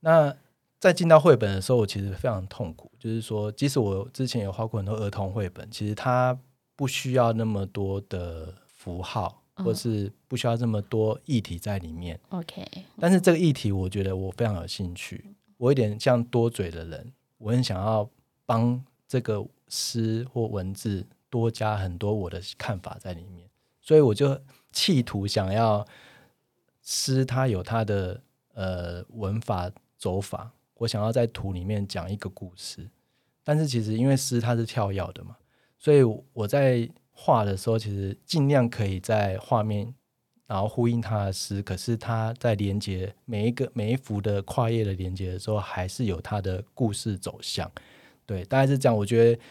[0.02, 0.36] 那
[0.80, 6.38] 在进到绘本的时候，我其实非常痛苦，就是说，即使我之前有画过很多儿童绘本，其实它
[6.76, 12.20] 不需要那么多的符号，或是不需要这么多议题在里面。
[12.30, 12.68] OK，
[13.00, 15.34] 但是这个议题，我觉得我非常有兴趣。
[15.58, 18.10] 我有点像多嘴的人，我很想要
[18.46, 21.06] 帮这个诗或文字。
[21.34, 23.50] 多加很多我的看法在里面，
[23.82, 24.40] 所以我就
[24.72, 25.84] 企图想要
[26.84, 28.22] 诗，它有它的
[28.54, 32.88] 呃文法走法，我想要在图里面讲一个故事。
[33.44, 35.36] 但是其实因为诗它是跳跃的嘛，
[35.80, 39.92] 所以我在画的时候，其实尽量可以在画面
[40.46, 47.72] 然后呼应它的诗，可是它在连接每一个每一幅的跨页的连接的时候，还是有它的故事走向。
[48.24, 48.96] 对，大概是这样。
[48.96, 49.42] 我觉得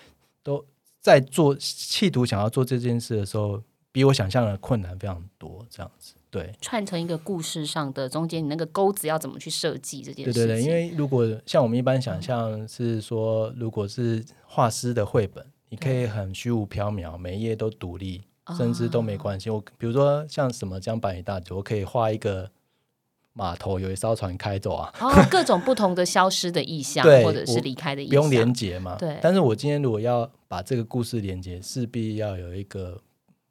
[0.44, 0.64] 都。
[1.02, 3.60] 在做企图想要做这件事的时候，
[3.90, 5.66] 比我想象的困难非常多。
[5.68, 10.32] 这样子，对，串成一个故事上的中间，你那个钩子要怎么去设计这件事？
[10.32, 18.22] 对对对，因为如果像我们一般想象是说，如果是画师的绘本，你可以很虚无缥缈，每一页都独立，
[18.56, 19.50] 甚至都没关系。
[19.50, 22.50] 我比如说像什么江板一大姐，我可以画一个。
[23.34, 28.94] 码头有一艘船开走啊，哦，各种不同的消失的意象， 或者是离开的意象，不用连接嘛。
[28.98, 29.18] 对。
[29.22, 33.00] 但是我今天如果要把这个故事连接，势必要有一个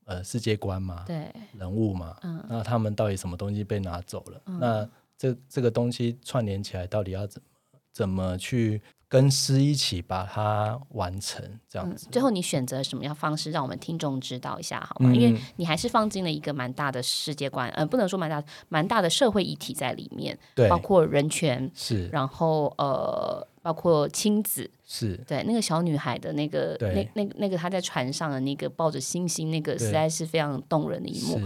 [0.05, 4.41] 呃世界观嘛，对，人物嘛，嗯，那他们到底什么东西被拿走了？
[4.45, 7.47] 嗯、那这这个东西串联起来，到底要怎么
[7.91, 8.79] 怎么去？
[9.11, 12.07] 跟诗一起把它完成，这样子。
[12.07, 15.09] 嗯、最后你选择什么样方式，让我们听众知道一下好吗？
[15.11, 31.37] 嗯、因为你还是放进了一个蛮大的世界观，呃，不能说蛮大，蛮大的社会议题在里面，对，包括人权是，然后呃，包括亲子是，对，那个小女孩的那个，那那那个她在船上的那个抱着星星，那个实在是非常动人的一幕。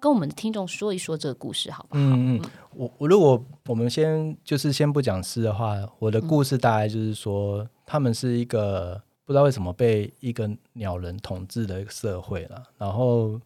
[0.00, 2.00] 跟我们的听众说一说这个故事，好不好？
[2.00, 13.40] 嗯嗯，我我如果我们先就是先不讲诗的话，我的故事大概就是说，嗯、他们是一个不知道为什么被一个鸟人统治的一个社会了，然后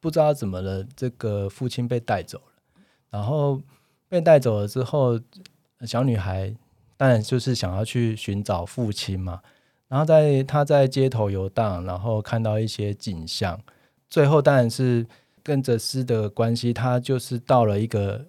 [0.00, 2.52] 不知道怎么了，这个父亲被带走了，
[3.10, 3.60] 然后
[4.08, 5.18] 被带走了之后，
[5.84, 6.54] 小女孩
[6.96, 9.40] 当然就是想要去寻找父亲嘛，
[9.88, 13.60] 然后在她在街头游荡，然后看到一些景象，
[14.08, 15.04] 最后当然是。
[15.46, 18.26] 跟着诗的关系，他就是到了一个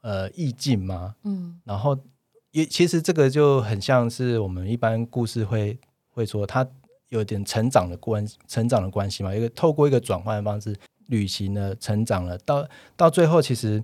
[0.00, 1.96] 呃意境嘛，嗯，然后
[2.50, 6.66] 也其实这个就很像是我们一般故事会会说，他
[7.10, 10.74] 有点成长的关成长的关系嘛，一个透过一个转换的方式
[11.06, 13.80] 旅行了，成长了，到到最后其实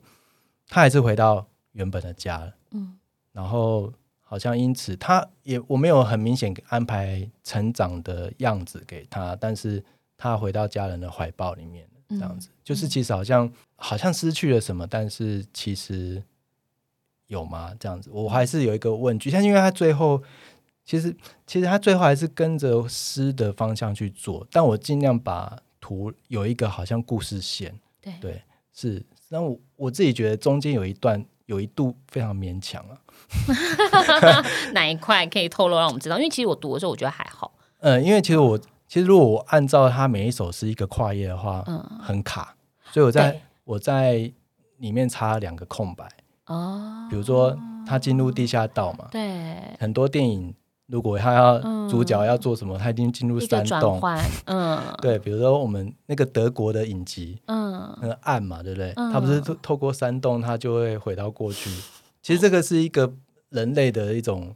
[0.67, 2.99] 他还是回到原本的家了，嗯，
[3.31, 9.85] 然后好像因此他也我没有很明显安排成长的样子给他，但是
[10.17, 11.87] 他回到家人的怀抱里面。
[12.19, 16.23] 这样子，就是其实好像好像失去了什么，但是其实
[17.27, 17.73] 有吗？
[17.79, 19.31] 这样子，我还是有一个问句。
[19.31, 20.23] 像因为他最后，
[20.85, 21.15] 其实
[21.47, 27.79] 其实他最后还是跟着诗的方向去做，但我尽量把图有一个好像故事线。
[28.01, 29.05] 对对，是。
[29.31, 33.01] 但我我自己觉得中间有一段有一度非常勉强啊。
[34.73, 36.19] 哪一块可以透露让我们知道？
[36.19, 37.53] 因为其实我读的时候我觉得还好。
[37.81, 38.61] 嗯，因为其实我。
[38.95, 42.55] 其实，如果我按照它每一首是一个跨页的话，嗯，很卡，
[42.93, 44.33] 所以我在我在
[44.77, 46.09] 里面插两个空白。
[46.47, 47.09] 哦。
[47.11, 50.55] 比如说，他进入地下道嘛，对，很多电影
[50.87, 54.01] 如果他要主角要做什么，他已经进入山洞，
[54.47, 58.93] 嗯，对，比如说我们那个德国的影集，嗯，那个暗嘛，对不对？
[58.95, 61.69] 他不是透透过山洞，他就会回到过去。
[62.23, 63.13] 其实这个是一个
[63.49, 64.55] 人类的一种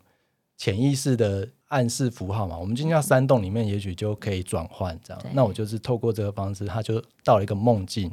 [0.57, 1.48] 潜意识的。
[1.68, 5.22] 暗示符号嘛，我们进到山洞里面，也许就可以转换这样。
[5.33, 8.11] 那我就是透过这个方式，他就到了一个梦境，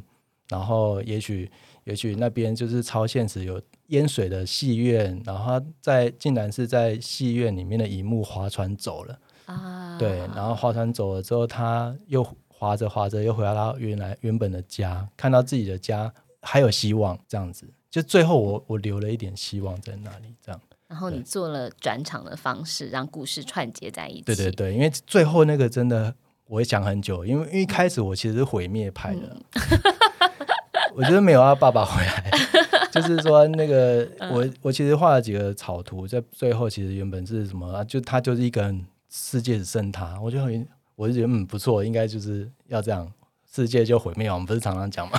[0.48, 1.50] 然后也许
[1.84, 20.60] 也许那边就是超现实，有淹水的戏院，然后他在竟然是在戏院里面的一幕划船走了啊，对，然后划船走了之后，他又划着划着又回到他原来原本的家，看到自己的家还有希望，这样子，就最后我我留了一点希望在那里，这样。
[20.88, 24.22] 然后你做了转场的方式，让故事串接在一起。
[24.22, 26.14] 对对对，因为最后那个真的，
[26.46, 29.36] 我也想很久，因为因为一开始我其实是毁灭派的，
[30.94, 32.30] 我觉得没有啊，爸爸回来，
[32.92, 37.84] 就是说那个、嗯、我我其实画了几个草图，在最后其实原本是什么啊？
[37.84, 38.74] 就他就是一个
[39.10, 43.12] 世界只剩他，我就很我就觉得嗯不错，应该就是要这样。
[43.48, 45.18] 世界就毁灭，我们不是常常讲吗？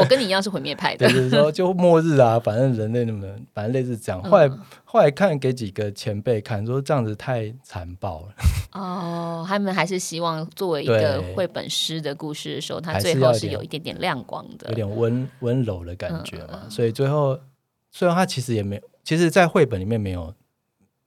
[0.00, 4.22] 我跟你一样是毁灭派的，就是说就末日啊，反正人类那么，反正类似这样。
[4.22, 8.34] 后来、嗯、后来看给几个前辈看，说这样子太残暴了。
[8.72, 16.60] 哦，他们还是希望作为一个绘本诗的故事的时候，它最后是有一点点亮光的，有点温温柔的感觉嘛。
[16.64, 17.38] 嗯、所以最后，
[17.90, 20.34] 虽然他其实也没有，其实，在绘本里面没有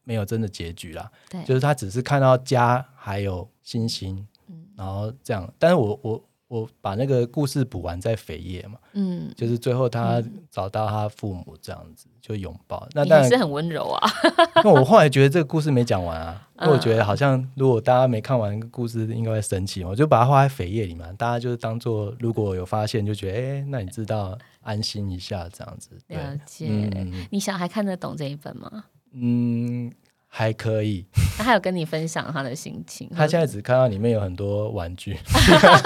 [0.04, 1.12] 没有真的结局啦。
[1.30, 5.52] 对，就是他只是看到家还有星星，嗯、然后这样。
[5.60, 6.24] 但是我我。
[6.50, 14.12] 我把那个故事补完在扉页嘛，嗯，就是最后他找到他父母这样子、嗯、就拥抱，那当然是很温柔啊。
[14.64, 25.92] 那我后来觉得这个故事没讲完啊，因为我觉得好像如果大家没看完故事，应该会生气，我就把它画在扉页里嘛，大家就是当做如果有发现就觉得哎、欸，那你知道安心一下这样子。
[26.08, 28.86] 了解，嗯、你小孩看得懂这一本吗？
[29.14, 29.94] 嗯。
[30.32, 33.10] 还可以，他还有跟你分享他的心情。
[33.16, 35.18] 他现在只看到里面有很多玩具，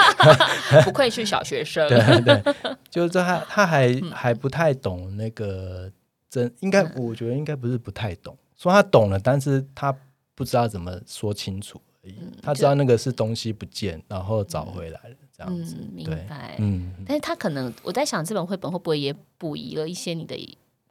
[0.83, 1.87] 不愧是小学生。
[1.89, 2.55] 对对，
[2.89, 5.89] 就是他，他还、嗯、还不太懂那个
[6.29, 9.95] 真，应该我觉得应该不是不太懂，说他懂了，但是他
[10.35, 12.15] 不知道怎么说清楚而已。
[12.19, 15.77] 嗯、他知道那个是东西不见，然后找回来了，这样子。
[15.79, 16.57] 嗯、明白。
[16.59, 20.35] 嗯，但是他可能我在想，这本绘本会不会也补遗了一些你的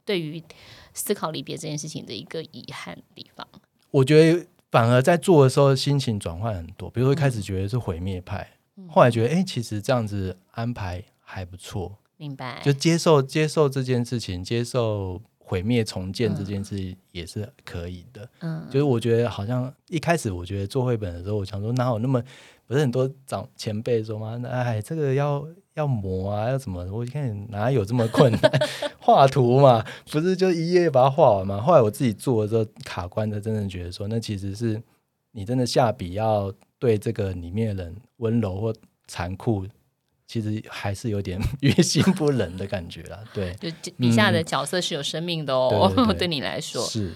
[0.05, 0.43] 对于。
[0.95, 3.47] 思考离别这件事情的一个遗憾的地方，
[3.89, 6.87] 我觉得反而在做的时候心情转换很多。
[6.87, 11.97] 比如说一开始觉得是毁灭派，嗯、后来觉得哎、欸，其实这样子安排还不错。
[12.17, 15.19] 明白，就接受接受这件事情，接受
[15.53, 18.27] 毁灭重建这件事也是可以的。
[18.39, 22.19] 嗯，就是我觉得好像一开始我觉得做绘本的时候，我想说哪有那么
[22.65, 24.41] 不是很多长前辈说吗？
[24.49, 25.45] 哎，这个要。
[25.75, 26.85] 要磨啊，要怎么？
[26.93, 28.51] 我一看哪有这么困难？
[29.01, 31.59] 画图嘛，不是就一页把它画完吗？
[31.59, 34.79] 后来我自己做的时候卡关的，真的觉得说，那其实是
[35.31, 38.71] 你真的下笔要对这个里面的人温柔或
[39.07, 39.65] 残酷，
[40.33, 43.19] 其实还是有点 于心不忍的感觉啦。
[43.31, 47.11] 对，就笔下的角色是有生命的哦，嗯、对，对，对， 对你来说是。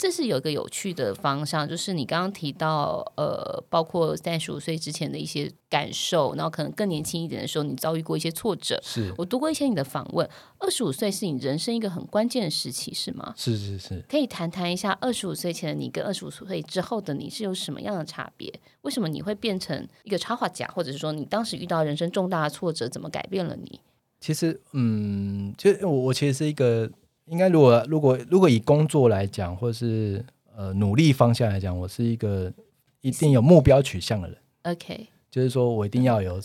[0.00, 8.80] 这是有一个有趣的方向，就是你刚刚提到，呃，包括三十五岁之前的一些感受，然后可能更年轻一点的时候，你遭遇过一些挫折。
[8.82, 13.34] 是我读过一些你的访问，二十五岁是你人生一个很关键的时期，是吗？
[13.36, 14.02] 是是是。
[14.08, 18.50] 可以谈谈一下二十五岁前的你跟二十五岁之后的你是有什么样的差别？
[18.80, 23.78] 为什么你会变成一个插画家，或者是说你当时遇到人生重大的挫折，怎么改变了你？
[24.18, 26.90] 其实，嗯，就我我其实是一个。
[27.26, 30.24] 应该，如果如果如果以工作来讲，或是
[30.56, 32.52] 呃努力方向来讲，我是一个
[33.00, 34.36] 一定有目标取向的人。
[34.64, 36.40] OK，就是说我一定要有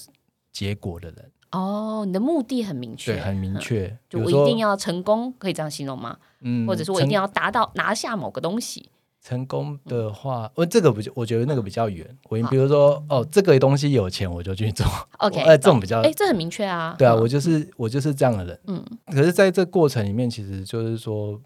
[0.52, 1.32] 结果的人。
[1.52, 3.88] 哦，你的目的很明确，对，很明确。
[3.88, 6.18] 嗯、就我一定要成功，可以这样形容吗？
[6.42, 8.90] 嗯，或者说我一定要达到拿下某个东西。
[9.26, 12.08] 成功的话，我这个比较，我觉得那个比较远。
[12.30, 14.86] 我比如说，哦，这个东西有钱，我就去做。
[15.18, 16.94] OK，哎， 这种比较，哎，这很明确啊。
[16.96, 18.60] 对啊，我就是我就是这样的人。
[18.68, 21.42] 嗯，可是在这过程里面，其实就是说，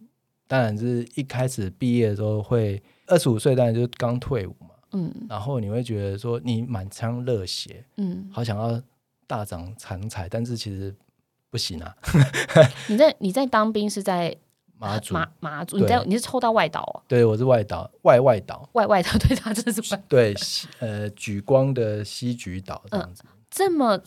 [0.45, 4.71] 当然是一开始毕业的时候会二十五岁，当然就是刚退伍嘛。
[4.91, 8.81] 嗯，然后你会觉得说，你满腔热血，嗯，好想要
[9.25, 10.93] 大展长才，但是其实
[11.49, 11.95] 不行啊。
[12.89, 14.35] 你在你在当兵是在？
[14.79, 17.03] 马祖，马马祖，你在你是抽到外岛哦？
[17.07, 20.01] 对，我是外岛，外外岛，外 外岛，对，他真的是外。
[20.07, 20.33] 对，
[20.79, 23.99] 呃，举光的西莒岛这样子，这么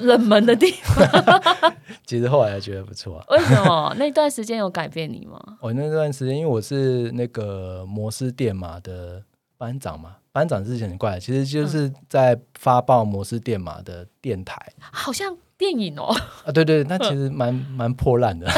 [0.00, 1.72] 冷门的地方，
[2.04, 3.24] 其实后来还觉得不错。
[3.28, 5.40] 为什么那段时间有改变你吗？
[5.60, 9.22] 我那段时间，因为我是那个摩斯电码的
[9.56, 16.12] 班长嘛，班长之前很怪，其实就是在发报摩斯电码的电台，好像电影哦。
[16.44, 18.50] 啊，对对，那其实蛮蛮破烂的。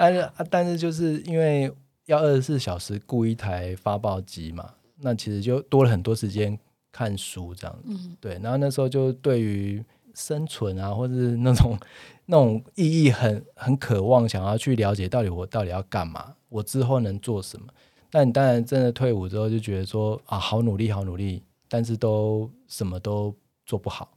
[0.00, 1.68] 但是啊，但是就是因为
[2.06, 6.56] 要二十四小时雇一台发报机嘛，那其实就多了很多时间
[6.92, 7.88] 看书这样子。
[7.88, 9.84] 嗯、对，然后那时候就对于
[10.14, 11.76] 生存啊，或者是那种
[12.26, 17.66] 那种意义很很渴望，想要去了解到底我到底要干嘛，我之后能做什么。
[18.12, 23.34] 那你当然真的退伍之后，就觉得说啊，好努力，好努力，但是都什么都
[23.66, 24.08] 做不好。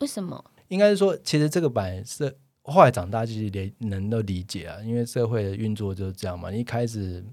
[0.00, 0.44] 为什么？
[0.66, 2.36] 应该是说，其实这个版是。
[2.70, 6.50] 后来长大就是连能都理解啊，因为社会的运作就是这样嘛。
[6.50, 7.24] 你一开始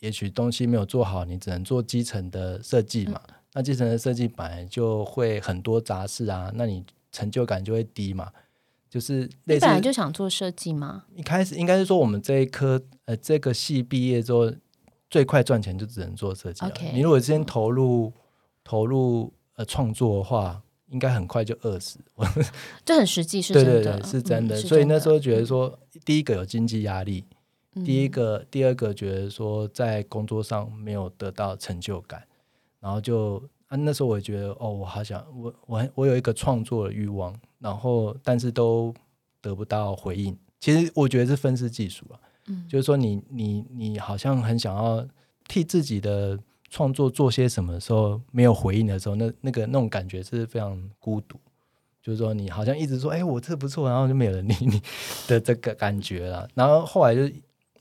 [0.00, 3.20] 也许东西没有做好，你只能做基层的设计嘛。
[3.28, 8.30] 嗯、那基层的设计本来就会很多杂事啊，那你成就感就会低嘛。
[8.88, 11.04] 就是类似，你本来就想做设计吗？
[11.14, 14.52] 一开始应该是说我们这一科呃这个系毕业之后
[15.10, 16.64] 最快赚钱就只能做设计。
[16.64, 18.12] Okay, 你如果先投入、嗯、
[18.62, 20.60] 投入呃创作的话。
[20.94, 21.98] 应该很快就饿死。
[22.86, 24.56] 这很实际，是真的，对对对，是真的。
[24.56, 27.24] 嗯、所以那时候觉得说，第一个有经济压力，
[27.74, 32.22] 嗯、第一个，第二个觉得说在工作上没有得到成就感，
[32.78, 38.94] 然后就啊，那时候我也觉得哦，我好想我我我有一个创作的欲望，然后但是都
[39.42, 40.38] 得不到回应。
[40.60, 45.04] 其实我觉得是愤世嫉俗啊，嗯，就是说你你你好像很想要
[45.48, 46.38] 替自己的。
[46.74, 51.38] 创作做些什么的时候没有回应的时候，那那个那种感觉是非常孤独。
[52.02, 54.82] 就是说，你好像一直说“哎、欸，我这不错”，然后就没有人理你
[55.28, 56.48] 的这个感觉了。
[56.52, 57.32] 然后后来就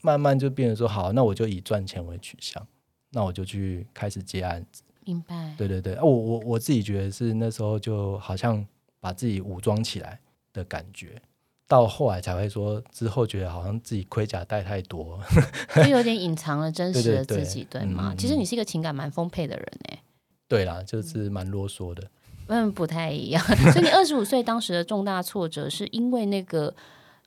[0.02, 2.66] 慢慢就变成说：“好，那我就以赚钱为取向，
[3.10, 5.56] 那我就去开始接案子。”明白？
[5.58, 8.64] 对对对，我我我自己觉得是那时候就好像
[9.00, 10.20] 把自己武装起来
[10.54, 11.20] 的感觉。
[11.74, 15.20] 到后来才会说，之后觉得好像自己盔甲戴太多，
[15.74, 18.12] 就有点隐藏了真实的自己，对，吗？
[18.14, 20.04] 嗯、其实你是一个情感蛮丰沛的人哎。
[20.48, 22.08] 对啦，就是蛮啰嗦的。
[22.46, 23.44] 嗯，不太一样。
[23.74, 26.76] 所以你二十五岁当时的重大挫折，是因为那个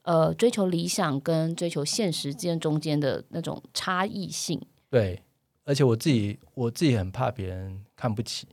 [0.03, 4.61] 呃追求理想跟追求现实之间中间的那种差异性。
[4.89, 5.21] 对，
[5.65, 8.47] 而且我自己我自己很怕别人看不起。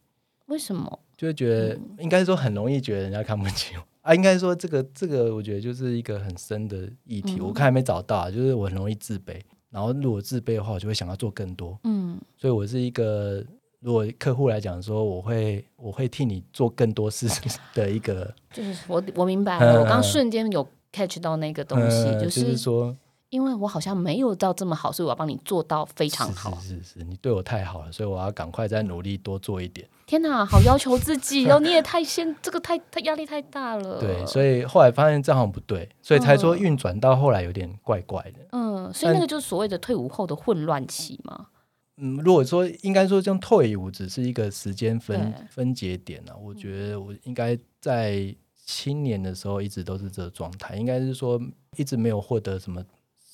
[0.46, 0.98] 为什么？
[1.16, 3.82] 就会觉得、嗯、应该说很容易觉得人家看不起我。
[4.04, 7.36] 啊，应该说这个这个，我觉得就是一个很深的议题。
[7.40, 9.40] 嗯、我看还没找到、啊，就是我很容易自卑。
[9.70, 11.78] 然后如果自卑的话，我就会想要做更多。
[11.84, 13.42] 嗯，所以我是一个，
[13.80, 17.26] 如果客户来讲说，我会我会替你做更多事
[17.72, 18.30] 的一个。
[18.52, 22.94] 就是我我明白了，嗯、我刚瞬间有 catch 到那个东西，嗯、就是、就是说。
[23.34, 26.54] 因为我好像没有到这么好，所以我要帮你做到非常好。
[26.60, 29.88] 是是是，是，你对我太好了，所以我要赶快再努力多做一点。
[30.06, 31.58] 天哪，好要求自己哦！
[31.58, 33.98] 你也太先，这个太太压力太大了。
[33.98, 38.38] 对，所以后来发现这样不对，所以才说运转到后来有点怪怪的。
[38.52, 41.48] 嗯，所以那个就是所谓的退伍后的混乱期嘛。
[41.96, 48.32] 嗯，如果说应该说这样退伍只是一个时间分分节点啊，我觉得我应该在
[48.64, 51.40] 青年的时候一直都是这个状态，应该是说
[51.76, 52.80] 一直没有获得什么。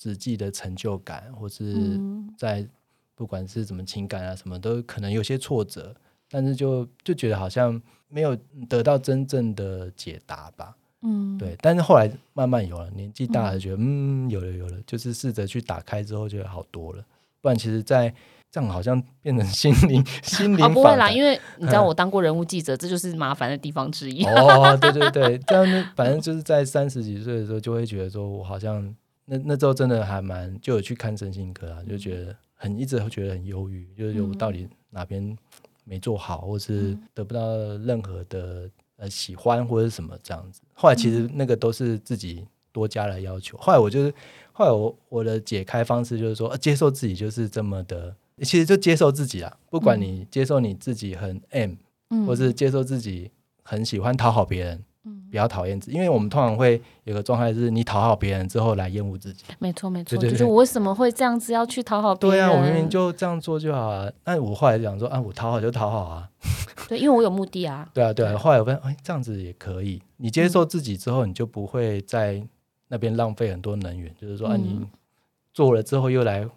[0.01, 1.99] 实际的成就感，或是
[2.35, 2.67] 在
[3.13, 5.95] 不管是什么情感啊，什么都可能有些挫折，
[6.27, 8.35] 但是就就觉得好像没有
[8.67, 10.75] 得到真正的解答吧。
[11.03, 11.55] 嗯，对。
[11.61, 17.05] 但是后来慢慢有了，年纪大了，觉得嗯，嗯，有了有了，就是试着去打开之后，觉得好多了。
[17.39, 18.11] 不然其实，在
[18.49, 24.25] 这样好像变成心灵 心灵、哦、不会啦，因为你知道我当过人物记者，嗯、这就是麻烦的地方之一。
[24.25, 28.95] 哦，对对对，这样反正就是在三十几岁的时候，就会觉得说我好像。
[29.25, 35.37] 那那时候真的还蛮，就有去看身心科啊，就觉得很一直会觉得很忧郁，就是我到底哪边
[35.83, 40.61] 没做好，或是得不到任何的呃喜欢或者什么这样子。
[40.73, 43.57] 后来其实那个都是自己多加了要求。
[43.57, 44.13] 后来我就是
[44.51, 49.57] 后来我我的解开方式就是说，接受自己就是这么的，其实就接受自己啊。
[49.69, 51.73] 不管你接受你自己很 M，
[52.09, 53.31] 嗯或是接受自己
[53.63, 54.83] 很喜欢讨好别人。
[55.29, 59.43] 比较讨厌自己，因为我们通常会有个状态，是你讨好别人之后来厌恶自己。
[59.57, 62.37] 没错，没错，就是我为什么会这样子要去讨好别人？
[62.37, 64.11] 对啊，我明明就这样做就好啊。
[64.25, 66.29] 那我后来讲说啊，我讨好就讨好啊。
[66.87, 67.89] 对，因为我有目的啊。
[67.93, 68.37] 对啊，对啊。
[68.37, 70.01] 后来我发现，哎，这样子也可以。
[70.17, 72.41] 你接受自己之后，你就不会在
[72.89, 74.13] 那边浪费很多能源。
[74.21, 74.85] 就是说，啊，你
[75.53, 76.47] 做了之后又来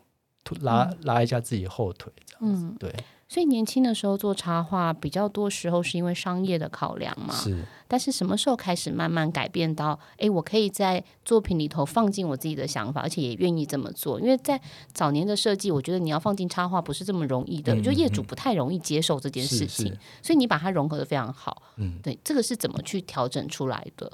[0.61, 2.70] 拉拉一下自己后腿，这样子。
[2.78, 2.92] 对。
[3.27, 7.35] 所以年轻的时候做插画比较多时候是因为商业的考量嘛？
[7.35, 7.64] 是。
[7.89, 14.20] 但是什么时候开始慢慢改变到，哎，我可以在作品里头放进我自己的想法，而且也愿意这么做？
[14.20, 14.61] 因为在
[14.93, 19.97] 早年的设计，我觉得你要放进插画不是这么容易的，嗯、就业主不太容易接受这件事情。
[20.22, 21.62] 所以你把它融合的非常好。
[21.77, 24.11] 嗯，对，这个是怎么去调整出来的？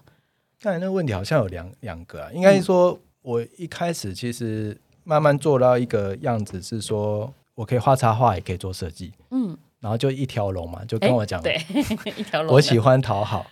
[0.60, 7.32] 刚才那个问题好像有两两个啊，应该是说我一开始其实慢慢做到一个样子是说。
[7.60, 11.60] 我可以画插画，也可以做设计，嗯，然后就一条龙嘛，就跟我讲，对，
[12.16, 12.54] 一条龙。
[12.54, 13.44] 我喜欢讨好，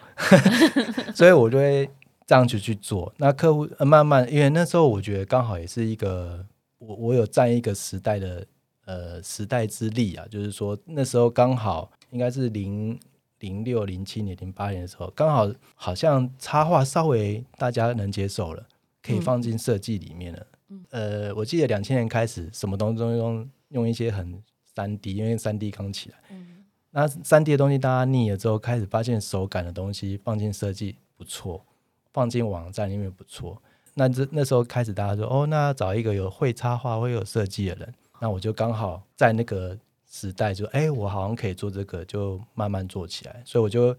[1.15, 1.87] 所以我就会
[2.27, 3.13] 这样子去做。
[3.19, 6.43] 那客户慢慢，因为那时候我觉得刚好也是一个，
[6.79, 8.47] 我我有占一个时代的
[8.87, 12.99] 呃时代之力啊，就是说那时候刚好应该是零
[13.41, 18.67] 零六零七年零八年的时候，刚好好像插画稍微大家能接受了，
[19.03, 20.47] 可以放进设计里面了。
[20.71, 23.47] 嗯、呃，我记得两千年开始，什么东西都用。
[23.69, 24.43] 用一些很
[24.75, 31.65] 三 D，因为三 D 刚起来，嗯、那三 D 的东西大家腻了之后，开始发现手感的东西放进设计不错，
[32.13, 33.61] 放进网站里面不错。
[33.95, 37.95] 那这那时候开始大家说，哦，那找一个有会插画、会有设计的人。
[38.21, 39.77] 那我就刚好在那个
[40.09, 43.43] 时代就，就哎，我好像可以做这个，就慢慢做起来。
[43.45, 43.97] 所以我就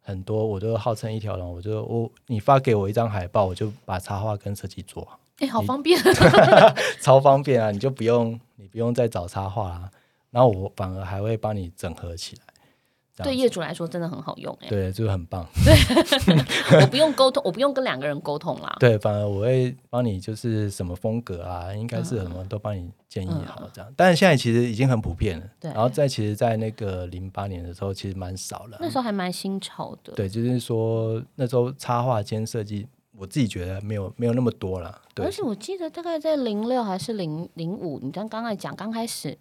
[0.00, 1.52] 很多，我都号称一条龙。
[1.52, 5.18] 我就我你发给我一张海报，我就把插画跟设计做好。
[5.38, 6.00] 哎，好方便，
[7.00, 7.70] 超方便啊！
[7.70, 9.90] 你就不用，你不用再找插画啊。
[10.30, 15.46] 然后我反而还会帮你整合起来，对业主来说真的很好用哎、欸，对，就是很棒。
[15.64, 15.74] 对，
[16.80, 18.76] 我不用沟通，我不用跟两个人沟通啦。
[18.78, 23.90] 对，反而我会帮你，就是什么风格啊，应该是什么都帮你建议好这样。
[23.90, 25.46] 嗯、但是现在其实已经很普遍了。
[25.58, 28.76] 对，然后在其实，在那个零八年的时候，其实蛮少了。
[28.80, 30.12] 那时候还蛮新潮的。
[30.12, 32.86] 对，就是说那时候插画兼设计，
[33.18, 35.00] 我自己觉得没有没有那么多了。
[35.14, 39.36] 对，而且我记得大概在零六还是零零五，你刚刚才讲刚开始。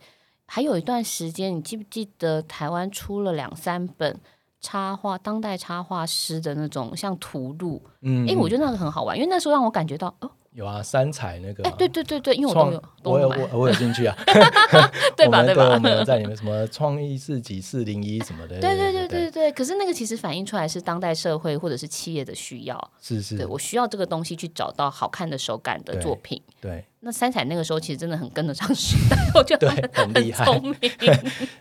[0.48, 4.16] 还有一段时间，你记不记得台湾出了两三本
[4.62, 7.82] 插画当代插画师的那种像图录？
[8.02, 10.30] 嗯，哎，我觉得那个很好玩，因为那时候让我感觉到哦。
[10.56, 14.16] 有啊，三彩那个，哎，对对对对，因为我都有，我有我 我有兴趣啊，
[15.18, 15.74] 对吧对吧？
[15.74, 19.52] 我们有在里面什么创意市集四零一什么的，对对对对对。
[19.52, 26.42] 可是那个其实反映出来是当代社会或者是企业的需要，是是，对我需要这个东西去找到好看的手感的作品。
[26.62, 30.92] 对，那三彩那个时候其实真的很跟得上时代，我觉得很厉害，聪明。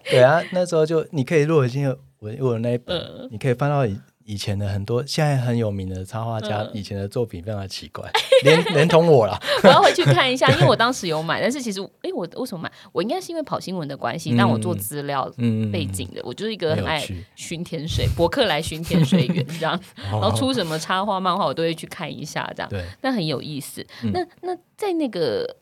[0.04, 1.90] 对啊，那时候就你可以，如果今天
[2.20, 3.84] 我我有那一本，你可以翻到。
[4.24, 9.38] 以前的很多现在很有名的插画家，以前的作品非常的奇怪， 嗯、连连同我啦。
[9.62, 12.72] 我要回去看一下，因为我当时有买，但是其实，哎，我为什么买？
[12.92, 15.30] 我应该是因为跑新闻的关系，但我做资料
[15.70, 17.06] 背景的，嗯、我就是一个很爱
[17.36, 19.78] 寻天水，博客来寻天水园这样，
[20.10, 22.70] 然后出什么插画漫画，我都会去看一下这样。
[22.70, 23.86] 对，那很有意思。
[24.02, 25.56] 嗯、那那在那个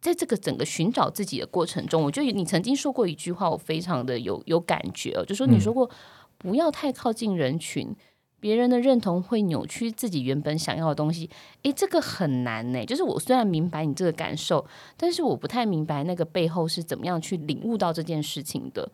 [0.00, 5.84] 在这个整个寻找自己的过程中，我觉得你曾经说过一句话，我非常的有有感觉哦，就说你说过。
[5.84, 5.96] 嗯
[6.38, 7.94] 不要太靠近人群，
[8.40, 11.28] 别人的认同会扭曲自己原本想要的东西。
[11.64, 12.84] 诶，这个很难呢。
[12.86, 14.64] 就是我虽然明白你这个感受，
[14.96, 18.88] 但是我不太明白那个背后是怎么样去领悟到这件事情的。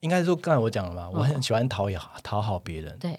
[0.00, 2.96] 应该说，刚才我讲了嘛，我很喜欢讨讨、哦、讨好别人。
[2.98, 3.16] 对。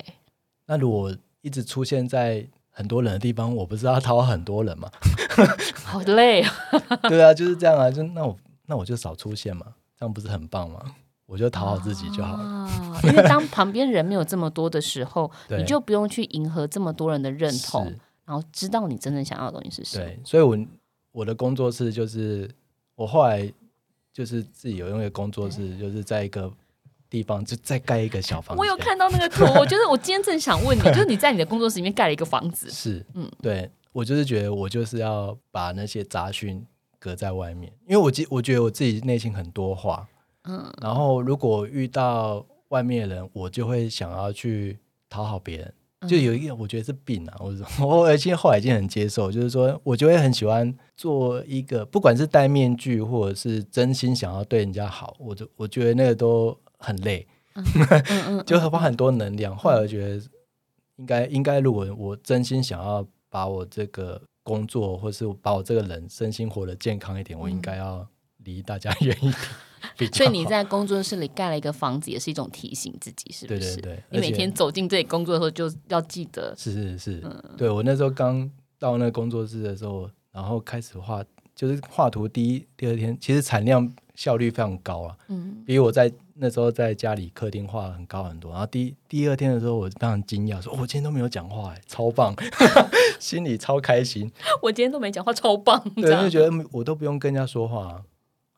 [0.66, 4.90] 那如果一直出现在很多人的地方，我不是要讨好很多人吗？
[5.84, 6.54] 好累啊。
[7.10, 7.92] 对啊，就是这样啊。
[7.92, 9.66] 就那我那我就少出现嘛，
[10.00, 10.96] 这样不是很棒吗？
[11.30, 12.44] 我就讨好自己就好了。
[12.44, 17.86] 啊，因为当旁边人没有这么多的时候， 你就不用去迎合这么多人的认同，
[18.26, 20.06] 然后知道你真正想要的东西是什么。
[20.06, 20.58] 对，所以我
[21.12, 22.50] 我的工作室就是
[22.96, 23.48] 我后来
[24.12, 26.52] 就是自己有用一个工作室，就是在一个
[27.12, 28.60] 地方就再盖一个小房子。
[28.60, 32.68] 我有看到那个图，我觉得我今天正想问你，就是你在你的工作室里面盖了一个房子。
[32.74, 36.66] 是，嗯，对，我就是觉得我就是要把那些杂讯
[36.98, 40.09] 隔在外面，因为我我觉得我自己内心很多话。
[40.44, 44.78] 嗯，然后如果遇到外面的人，我就会想要去
[45.10, 45.74] 讨好别人，
[46.08, 47.54] 就有一个我觉得是病啊，我
[47.86, 57.28] 我而且后来已经很接受，就是说我就会很喜欢做一个，不管是戴面具或者是真心想要对人家好，我就我觉得那个都很累，
[58.46, 59.56] 就花很多能量。
[59.58, 60.24] 后来我觉得
[60.98, 68.08] 应该应该，如果我真心想要把我这个工作，或是把我这个人身心活得健康一点，我应该要
[68.44, 69.36] 离大家远一点。
[70.14, 73.76] 所以你在工作室里盖了一个房子，也是一种提醒自己，是不是？
[73.78, 74.04] 对对对。
[74.10, 76.54] 你每天走进这里工作的时候，就要记得。
[76.58, 77.22] 是是是。
[77.24, 81.24] 嗯、对我那时候刚到那个工作室的时候，然后开始画，
[81.56, 85.18] 就是画图第一、第二天，其实产量效率非常高啊。
[85.28, 85.64] 嗯。
[85.66, 86.12] 比我在
[86.42, 88.52] 那时候在家里客厅画很高很多。
[88.52, 92.34] 然后第第二天的时候，我非常惊讶，说：“我今天都没有讲话，哎，超棒，
[93.20, 94.32] 心里超开心。”
[94.64, 95.78] 我今天都没讲话，超棒。
[95.96, 97.88] 对，就觉得我都不用跟人家说话。
[97.88, 98.02] 啊，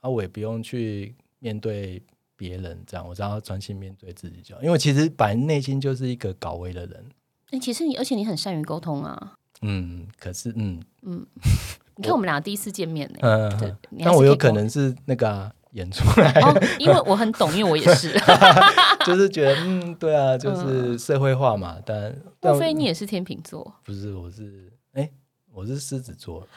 [0.09, 2.01] 我也不用去面对
[2.35, 4.63] 别人，这样我只要专心面对自己就好。
[4.63, 7.05] 因为其实本来内心就是一个高危的人。
[7.51, 9.37] 哎、欸，其实你，而且你很善于沟通啊。
[9.61, 11.25] 嗯，可是，嗯嗯，
[11.97, 13.19] 你看我们俩第一次见面呢。
[13.21, 13.75] 嗯，对。
[13.99, 18.11] 但我有可能是那个、啊、演出来、哦， 因为我很懂，因为我也是。
[19.05, 21.77] 就是觉得，嗯，对啊，就是社会化嘛。
[21.85, 23.71] 但莫非你也是天秤座？
[23.83, 25.11] 不是，我是，哎、欸，
[25.53, 26.47] 我是狮子座。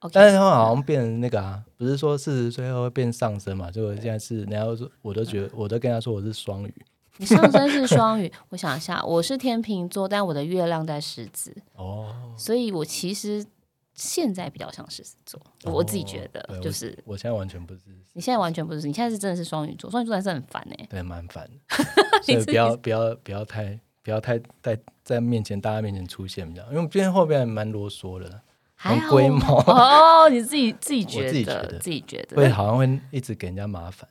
[0.00, 3.70] Okay, 但是他好像变成那个啊，不是说四十岁后会变上升嘛？
[3.70, 6.74] 就现在是，然后说我都觉得，我都跟他说我是双鱼。
[7.18, 13.44] 你上升是双鱼， 我想一下，我是天秤座，但我的月亮在狮子哦，所以我其实
[13.92, 17.80] 现在比较像狮子座，哦、我自己觉得就是我，我现在完全不是，
[18.14, 21.84] 你现在完全不是，你现在是真的是双鱼座，双鱼座还是很烦哎、欸，对，蛮烦的，
[22.24, 28.40] 所以不要不要不要太不要太在在面前大家面前出现这样，因为今天后边还蛮啰嗦的。
[28.82, 34.08] 很龟毛哦，你自己自己觉得，自己觉得会好像会一直给人家麻烦。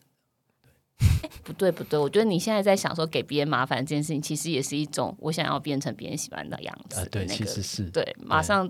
[0.99, 7.03] 欸，不对不对，我觉得你现在在想说给别人麻烦这件事情，其实也是一种我想要变成别人喜欢的样子。
[7.09, 8.69] 对，其实是对，马上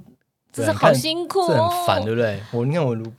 [0.53, 2.41] 这是好辛苦，这很烦，对不对？
[2.53, 3.11] 我你看我如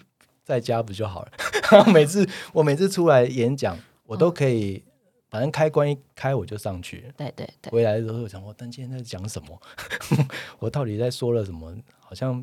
[0.43, 1.33] 在家不就好了？
[1.93, 4.83] 每次我每次出来演讲，我都可以，
[5.29, 7.13] 反正开关一开我就上去。
[7.19, 9.61] 对对对，回来的时候我想，我但今天在讲什么？
[10.61, 11.77] 我到底在说了什么？
[11.99, 12.43] 好像。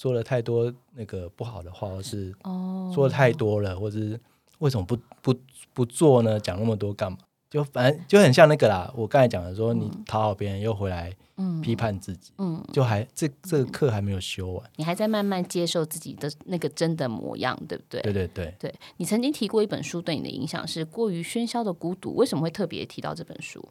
[0.00, 2.34] 说了太多那个不好的话，或是
[2.94, 4.18] 说了太多了，或是
[4.60, 5.34] 为什么不不
[5.74, 6.40] 不做呢？
[6.40, 7.18] 讲那么多干嘛？
[7.50, 8.90] 就反正就很像那个啦。
[8.96, 11.14] 我刚才讲的说，你讨好别人又回来，
[11.62, 18.00] 批判自己，嗯，就还这这个课还没有修完，你还在慢慢接受自己的那个真的模样，对不对？
[18.00, 23.62] 对对对，对你曾经提过一本书对你的影响是《过于喧嚣的孤独》，为什么会特别提到这本书？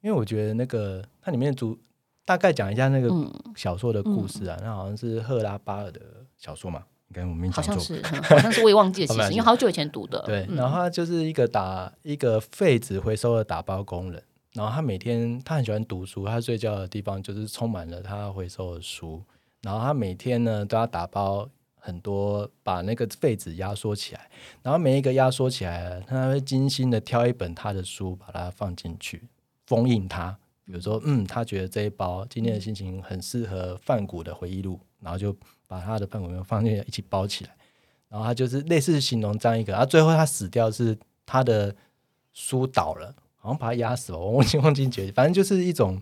[0.00, 1.78] 因为我觉得那个它里面主
[2.24, 3.08] 大概讲一下那个
[3.56, 6.00] 小说的故事啊，那、嗯、好像是赫拉巴尔的
[6.36, 6.84] 小说嘛。
[7.14, 10.18] 跟我们好像是，好像是我也忘记了，其实 因为好久以前读的。
[10.22, 14.22] 对，然后他就是一个打一个废纸回收的打包工人，
[14.54, 19.22] 然后他每天他很喜欢读书，他睡觉的地方就是充满了他回收的书，
[19.60, 24.30] 然后他每天呢都要打包很多，把那个废纸压缩起来，
[24.62, 29.22] 然后每一个压缩起来，他会精心的挑一本他的书，把它放进去，
[29.66, 30.38] 封印它。
[30.64, 35.36] 比如说，嗯，他觉得这一包今天的心情很适合范谷的回忆录，然后就。
[35.72, 37.56] 把他的梵谷放进一起包起来，
[38.10, 40.94] 然后他就是类似形容这样一个，啊最后他死掉是
[41.24, 41.74] 他的
[42.34, 45.98] 书倒了，好像把他压死了，我忘记忘记绝，反正就是一种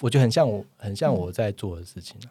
[0.00, 2.28] 我觉得很像我很像我在做的事情，嗯、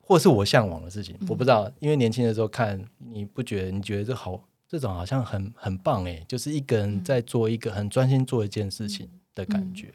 [0.00, 9.92] 或是我向往的事情，我不知道，因为年轻的时候看你不觉得你觉得这好这种好像很很棒哎，就是一个人在做一个很专心做一件事情的感觉，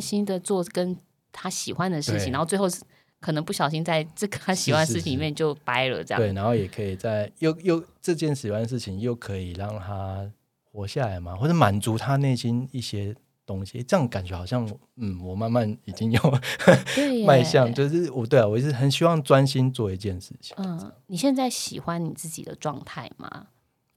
[0.00, 0.96] 心的做跟
[1.30, 2.80] 他喜欢的事情，然后最后是。
[3.22, 6.20] 可能不小心在这个他喜欢的事情里面就掰了，这样。
[6.20, 10.28] 对，然后也可以在又又这件喜欢的事情又可以让他
[10.64, 13.14] 活下来嘛，或者满足他内心一些
[13.46, 16.20] 东西，这样感觉好像嗯，我慢慢已经有
[17.24, 20.56] 迈向，就是我对啊，我是很希望专心做一件事情。
[20.58, 23.46] 嗯，你现在喜欢你自己的状态吗？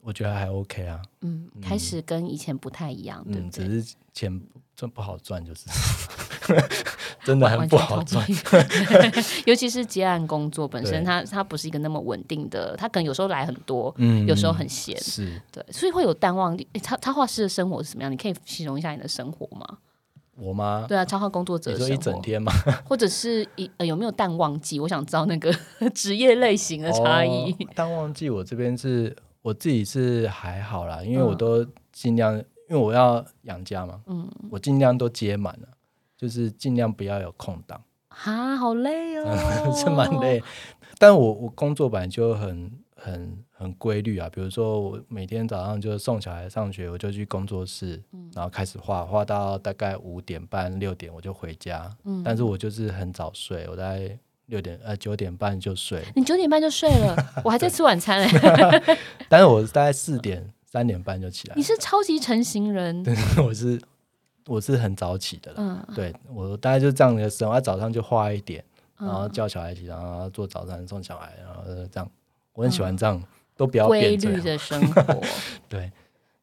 [0.02, 1.02] 我觉得还 OK 啊。
[1.22, 3.66] 嗯，开始跟以前不太一样，对不对？
[3.66, 4.40] 只是钱
[4.76, 5.64] 赚不好赚，就是。
[7.24, 8.24] 真的很不好赚，
[9.46, 16.64] 尤其是接案工作本身，它它不是一个那么稳定的，它可能有时候来很多，嗯，有时候很闲，是对，所以会有淡旺季。
[16.80, 18.12] 插插画师的生活是什么样？
[18.12, 19.78] 你可以形容一下你的生活吗？
[20.36, 20.84] 我吗？
[20.86, 22.52] 对啊，插画工作者的生活一整天吗？
[22.86, 24.78] 或者是一、呃、有没有淡旺季？
[24.78, 25.52] 我想知道那个
[25.92, 27.50] 职业类型的差异。
[27.50, 35.68] 哦、淡旺季我这边是我自己是还好啦，因为我都尽量，嗯、因为我要养家嘛，嗯，我尽量都接满了。
[36.16, 40.42] 就是尽量不要有空档啊，好累哦， 是蛮累。
[40.96, 51.94] 但我我工作本来就很很很规律啊，比如说我每天早上就送小孩上学，我就去工作室，嗯、然后开始画画到大概五点半六点我就回家。
[52.04, 56.02] 嗯、但是我就是很早睡，我在六点呃九点半就睡。
[56.14, 57.14] 你九点半就睡了，
[57.44, 58.96] 我还在吃晚餐嘞。
[59.28, 61.54] 但是我大概四点三点半就起来。
[61.56, 63.80] 你是超级成型人，对，我是。
[64.48, 68.64] 我是很早起的了，嗯、对我大概就这样的生活，早上就画一点，
[68.96, 72.08] 然后叫小孩起床，然后做早餐送小孩，然后这样，
[72.52, 73.24] 我很喜欢这样，嗯、
[73.56, 75.20] 都比较规律的生活。
[75.68, 75.90] 对，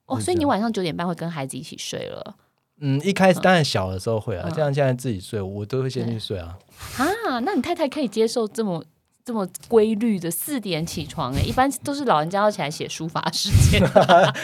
[0.05, 2.35] 哦，所以你晚上九点半会跟孩子一起睡了？
[2.81, 6.59] 嗯，一开始当然小的时候会啊，这样、嗯、现在自己睡，我都会先去睡啊。
[6.97, 8.83] 啊，那你太太可以接受这么
[9.25, 11.33] 这么规律的四点起床？
[11.33, 13.81] 哎，一般都是老人家要起来写书法时间。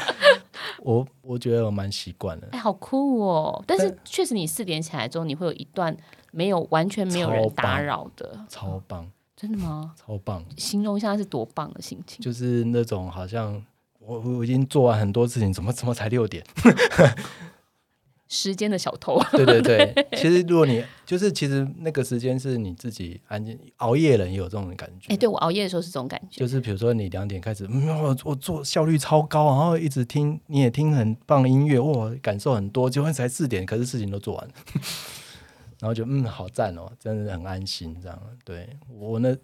[0.81, 3.63] 我我觉得我蛮习惯的，哎，好酷哦！
[3.67, 5.95] 但是确实，你四点起来之后，你会有一段
[6.31, 9.09] 没有完全没有人打扰的，超棒！
[9.35, 9.93] 真的吗？
[9.97, 10.43] 超棒！
[10.57, 13.61] 形容一下是多棒的心情，就是那种好像
[13.99, 16.43] 我我已经做完很多事情，怎么怎么才六点？
[18.29, 25.11] 时间的小偷，对 对对，对其实如果你就是其实那个时间是你自己安静熬夜人也有这种感觉。
[25.11, 34.53] 哎，对我熬夜的时候是这种感觉，就是比如说你两点开始，嗯，我我做效率超高，然后一直听你也听很棒的音乐，哇，感受很多，结果才四点，可是事情都做完了，
[35.81, 38.21] 然后就嗯，好赞哦，真的很安心这样。
[38.45, 38.69] 对
[38.99, 39.35] 我那。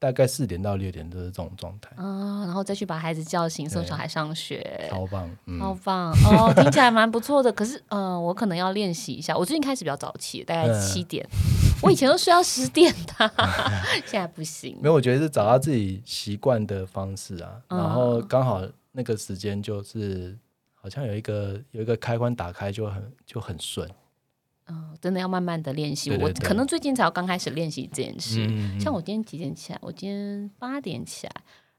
[0.00, 1.90] 大概四点到六点都是这种状态。
[1.94, 6.10] 啊，然后再去把孩子叫醒，送小孩上学，超棒，嗯、超棒。
[6.24, 7.52] 哦， 听起来蛮不错的。
[7.52, 9.36] 可是，嗯、呃，我可能要练习一下。
[9.36, 13.30] 我最近开始比较早起，大概七点，嗯、我以前都睡到十点的，
[14.06, 14.76] 现在不行。
[14.80, 20.34] 没有，我觉得是找到自己习惯的方式啊，嗯、然后刚好那个时间就是
[20.74, 23.86] 好像有一个有一个开关打开就很就很顺。
[24.70, 26.10] 嗯，真的要慢慢的练习。
[26.12, 28.48] 我可能最近才要刚开始练习这件事。
[28.78, 29.78] 像我今天几点起来？
[29.82, 31.32] 我今天八点起来，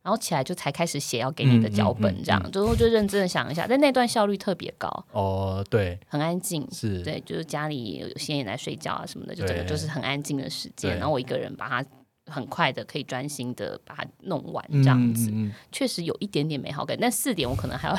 [0.03, 3.65] 然后起来就才开始写要给你的脚本，这样，最后就认真的想一下。
[3.67, 11.89] 但那段效率特别高哦，对，很安静，是对，就是家里有些人来睡觉啊什么的，就整个就是很安静的时间，然后我一个人把它
[12.31, 15.31] 很快的可以专心的把它弄完，这样子，
[15.71, 16.97] 确实有一点点美好感。
[16.99, 17.97] 但四点我可能还要。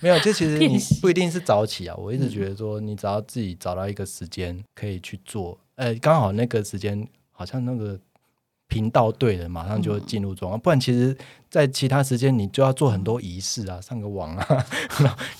[0.00, 1.94] 没有，就其实你不一定是早起啊。
[1.96, 7.98] 我一直觉得说，你只要自己找到一个时间可以去做，呃，刚好那个时间好像那个
[8.68, 10.60] 频道对了，马上就会进入状况。
[10.60, 11.16] 不然，其实，
[11.50, 14.66] 在其他时间你就要做很多仪式啊，上个网啊，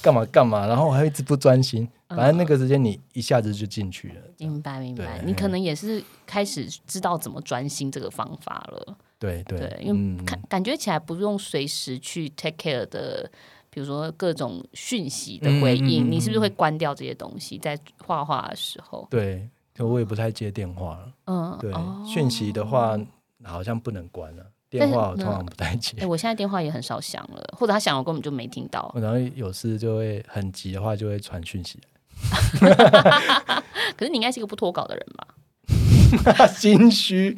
[0.00, 1.88] 干嘛干嘛，然后还一直不专心。
[2.08, 4.14] 反正那个时间你一下子就进去了。
[4.38, 8.96] 明白明白，你可能也是开始知道怎么专心这个方法了。
[9.18, 13.28] 对对对，因为感感觉起来不用随时去 take care 的，
[13.76, 19.06] 比如说各种讯息的回应，你是不是会关掉这些东西在画画的时候？
[19.10, 21.12] 对，就我也不太接电话了。
[21.26, 21.70] 嗯，对，
[22.10, 22.98] 讯息的话
[23.44, 24.46] 好像不能关了。
[24.70, 25.94] 电话我通常不太接。
[26.00, 28.90] 哎，我现在电话也很少响了，或者他响我根本就没听到。
[28.96, 31.78] 然后有事就会很急的话，就会传讯息。
[33.94, 36.46] 可是你应该是一个不脱稿的人吧？
[36.48, 37.36] 心虚。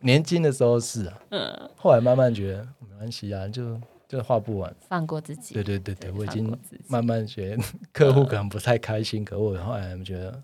[0.00, 3.78] 年轻的时候是啊，嗯，后来慢慢觉得没关系啊，就
[4.08, 5.54] 就画不完，放过自己。
[5.54, 6.56] 对对对对，我已经
[6.88, 10.42] 慢慢觉得客户可能不太开心，可我后来觉得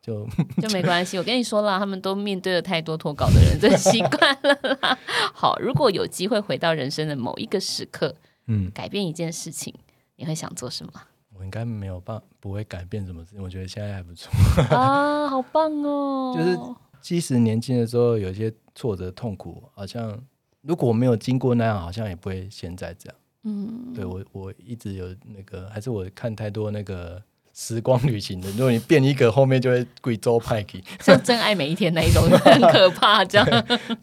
[0.00, 0.28] 就就
[0.62, 1.18] 就没关系。
[1.18, 4.98] 我跟你说了，他们都面对了太多脱稿的人，真习惯了啦。
[5.34, 8.14] 好，如果有机会回到人生的某一个时刻，
[8.46, 9.74] 嗯，改变一件事情，
[10.16, 10.92] 你会想做什么？
[11.34, 13.42] 我应该没有办，不会改变什么事情。
[13.42, 14.30] 我觉得现在还不错
[14.76, 16.34] 啊，好棒哦！
[16.36, 16.58] 就是
[17.00, 20.16] 即使年轻的时候有一些挫折、痛苦，好像
[20.62, 23.16] 如果我没有经过那样，好像也不会现在这样。
[23.44, 28.50] 嗯，对我我一直有那个，还是我看太多那个时光旅行的。
[28.52, 33.24] 如果你变一个，后面就会贵州派去， 像真爱每一天那一种，很可怕。
[33.24, 33.46] 这样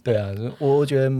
[0.03, 0.29] 对， 对啊，
[0.59, 1.11] 我我觉得。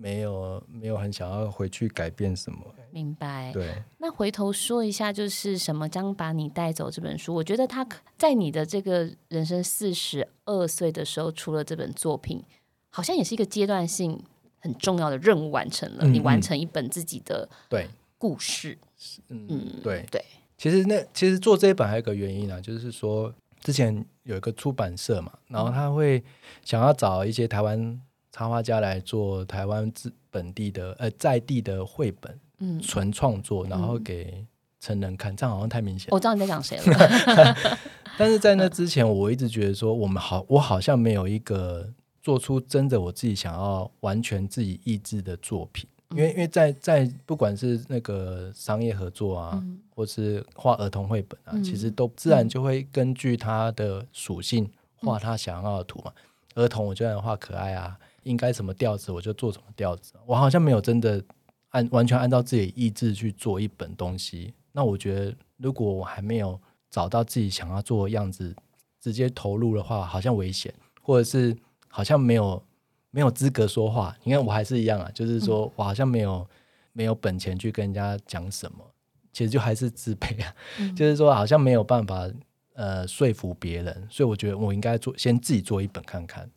[0.00, 2.58] 没有，没有很想要回去改变什么。
[2.92, 3.50] 明白。
[3.52, 3.82] 对。
[3.98, 7.84] 那回头说一下，就是什么将把你带走这本书，我觉得他
[8.16, 12.40] 在你的这个人生四十二岁的时候出了这本作品，
[12.90, 14.22] 好像也是一个阶段性
[14.60, 16.06] 很重要的任务完成了。
[16.06, 17.88] 你完成一本自己的对
[18.18, 18.78] 故事。
[19.28, 20.24] 嗯嗯，对对。
[20.56, 26.22] 其实那其实做这一本还有一个原因啊，就是说之前有一个出版社嘛，然后他会
[26.64, 28.00] 想要找一些台湾。
[28.30, 34.46] 插画家来做台湾自本地的呃在地的绘本，嗯，纯创作，然后给
[34.78, 36.08] 成人看，嗯、这样好像太明显。
[36.12, 37.56] 我知道你在讲谁了，
[38.16, 41.92] 但是在那之前，我一直觉得说，我们好，我好像没有一个
[42.28, 56.12] 做出真的我自己想要完全自己意志的作品，嗯、因为因为在在不管是那个商业合作啊，嗯、或是画儿童绘本啊，嗯、其实都自然就会根据它的属性画他想要的图嘛。
[56.54, 57.98] 嗯、儿童我就想画可爱啊。
[58.24, 61.24] 应该什么调子我就做什么调子，我好像没有真的
[61.70, 64.52] 按完全按照自己意志去做一本东西。
[64.72, 66.60] 那我觉得，如果我还没有
[66.90, 68.54] 找到自己想要做的样子，
[69.00, 71.56] 直接投入的话，好像危险，或者是
[71.98, 72.62] 好像没有
[73.10, 74.16] 没有资格说话。
[74.22, 76.48] 你看我还是一样啊，就是说我好像没有
[76.92, 78.78] 没有本钱去跟人家讲什么，
[79.32, 82.30] 其实就还是自卑啊，嗯、就是说好像没有办法
[82.74, 86.48] 呃说服别人，所以我觉得我应该做先自己做一本看看。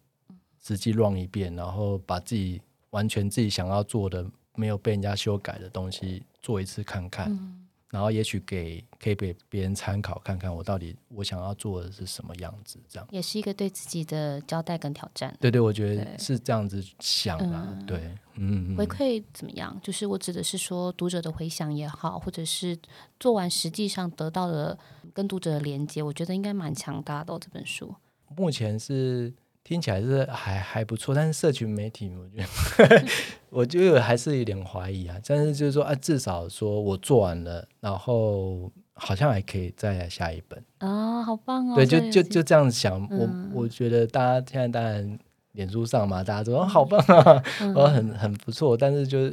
[0.63, 2.61] 实际 run 一遍，然后把自己
[2.91, 4.23] 完全自己想要做的、
[4.53, 7.60] 没有被人家修改的东西做一次看看，嗯、
[7.91, 15.35] 然后也许给可以给别人参考，看看我到底我想要做的是什么样子，这样也是一个对自己的交代跟挑战。
[15.39, 17.45] 对对，我觉得是这样子想的。
[17.53, 19.77] 嗯、对，嗯，回馈怎么样？
[19.83, 22.79] 就是我指的是说读者的回响也好，或者是
[23.19, 24.79] 做完实际上得到的
[25.13, 27.37] 跟读者的连接，我觉得应该蛮强大的、哦。
[27.39, 27.93] 这本书
[28.37, 29.33] 目前是。
[29.63, 33.05] 听起来是还还不错，但是社群媒体，我觉得
[33.49, 35.17] 我就还是有点怀疑啊。
[35.25, 41.75] 但是就是说啊，至少说我做完了，然后好像还可以再来下一本啊、哦，好棒哦！
[41.75, 43.07] 对，就就就这样想。
[43.11, 45.19] 嗯、我我觉得大家现在当然
[45.53, 47.43] 脸书上嘛，大家说、嗯、好棒啊，
[47.75, 49.31] 我、嗯、 很很不错，但是就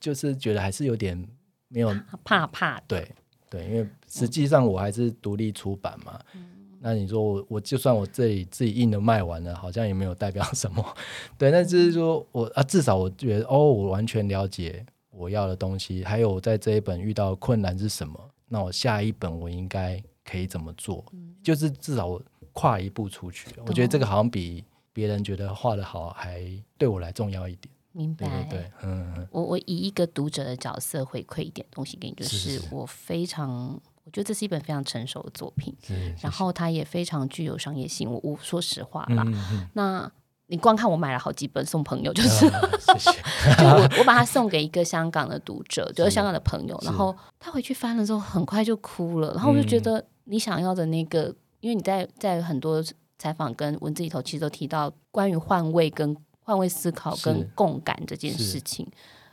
[0.00, 1.22] 就是觉得还是有点
[1.68, 2.80] 没有怕怕。
[2.88, 3.08] 对
[3.50, 6.18] 对，因为实际上我还是独立出版嘛。
[6.34, 6.55] 嗯
[6.88, 10.96] 那你说我我就算我这里自己印的卖完了，好像也没有代表什么，
[11.36, 11.50] 对。
[11.50, 18.30] 那就是说我啊，至少我觉得哦，我完全了解我要的东西，还有我在这一本遇到的困难是什么。
[18.46, 21.04] 那我下一本我应该可以怎么做？
[21.12, 22.22] 嗯、就是至少我
[22.52, 23.50] 跨一步出去。
[23.56, 24.62] 嗯、我觉得这个好像比
[24.92, 27.74] 别人觉得画的好还对我来重要一点。
[27.90, 28.28] 明白？
[28.44, 29.26] 对，对，对，嗯。
[29.32, 33.80] 我我以一个读者的角色回馈一点东西给你，就是我非常。
[34.06, 35.76] 我觉得这是一本非常成熟的作品，
[36.22, 38.08] 然后它也非常具有商业性。
[38.08, 39.26] 我我说实话啦，
[39.74, 40.10] 那
[40.46, 42.48] 你光看我买了好几本送朋友，就是。
[43.58, 49.32] 就我我把它送给一个香港的读者，就是香港的朋友，然后他回去翻了之后，很快就哭了。
[49.34, 52.82] 然后我就觉得你想要的那个，因为你在在很多
[53.18, 58.88] 采访跟文字里头，其实都提到关于换位跟换位思考跟共感这件事情。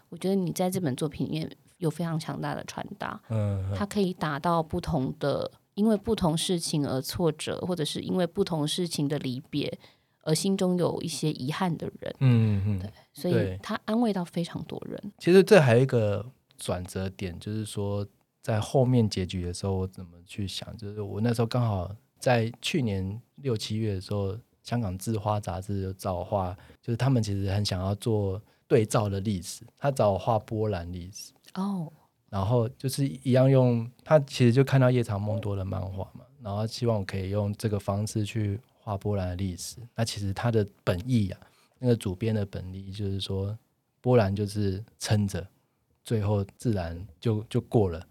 [0.09, 1.49] 我觉得你在这本作品里面。
[1.83, 9.77] 有非常强大的传达，嗯，它可以达到不同的，因为不同事情而挫折，或者是因为不同事情的离别
[10.21, 15.13] 而心中有一些遗憾的人，嗯嗯，对，所以他安慰到非常多人。
[15.19, 16.25] 其实这还有一个
[16.57, 18.07] 转折点，就是说
[18.41, 20.75] 在后面结局的时候，我怎么去想？
[20.77, 31.91] 就是我那时候刚好在去年六七月的时候，香港字花杂志就找我画，就是他们其实很想要做对照的历史，他找我画波兰历史哦，
[32.29, 39.77] 然后就是一样用他其实就看到夜长梦多的漫画嘛，然后希望我可以用这个方式去画波兰的历史。
[39.95, 41.39] 那其实他的本意啊，
[41.79, 43.57] 那个主编的本意就是说，
[44.01, 45.45] 波兰就是撑着，
[46.03, 48.05] 最后自然就就过了。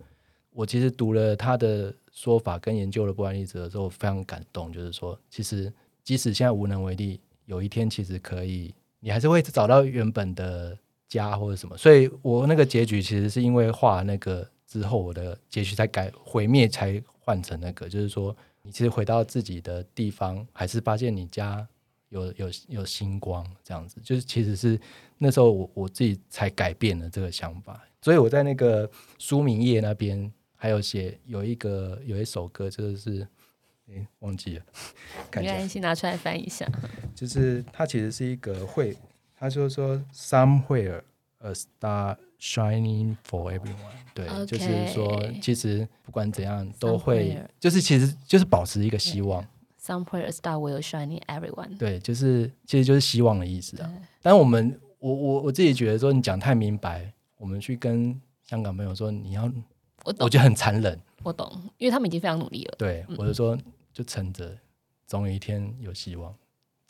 [0.51, 4.73] 我其实读了他的说法跟研究了波兰历史的时候，非常感动。
[4.73, 5.73] 就是说，其实
[6.05, 10.79] 即使现在无能为力，有一天其实可以，你还是会找到原本的
[11.13, 11.77] 家或者什么。
[11.77, 17.89] 所以我那个结局其实是因为画那个之后，我的结局才改毁灭，才换成那个。
[17.89, 21.67] 就是说，你其实回到自己的地方，还是发现你家
[22.09, 24.01] 有有有星光这样子。
[24.03, 24.81] 就是其实是
[25.19, 27.83] 那时候我我自己才改变了这个想法。
[28.01, 30.33] 所以我在那个书名页那边。
[30.63, 33.27] 还有写有一个有一首歌，就是
[33.89, 34.65] 诶忘记了，
[35.35, 36.65] 没关系，拿出来翻一下。
[37.17, 38.97] 就是它其实是一个会，
[39.43, 41.03] 他就说 somewhere
[41.41, 43.75] a star shining for everyone，
[44.15, 44.47] 对，Okay.
[44.47, 49.45] 就是说其实不管怎样都会.就是其实就是保持一个希望。
[49.81, 53.93] Somewhere a star will shining everyone，对，就是其实就是希望的意思啊。
[54.21, 59.51] 但我们我我我自己觉得说你讲太明白，我们去跟香港朋友说你要。
[60.05, 62.75] 我我觉得很残忍，我懂，因为他们已经非常努力了。
[62.79, 63.59] 对，我就说
[63.93, 64.57] 就撑着，
[65.05, 66.33] 总有一天有希望。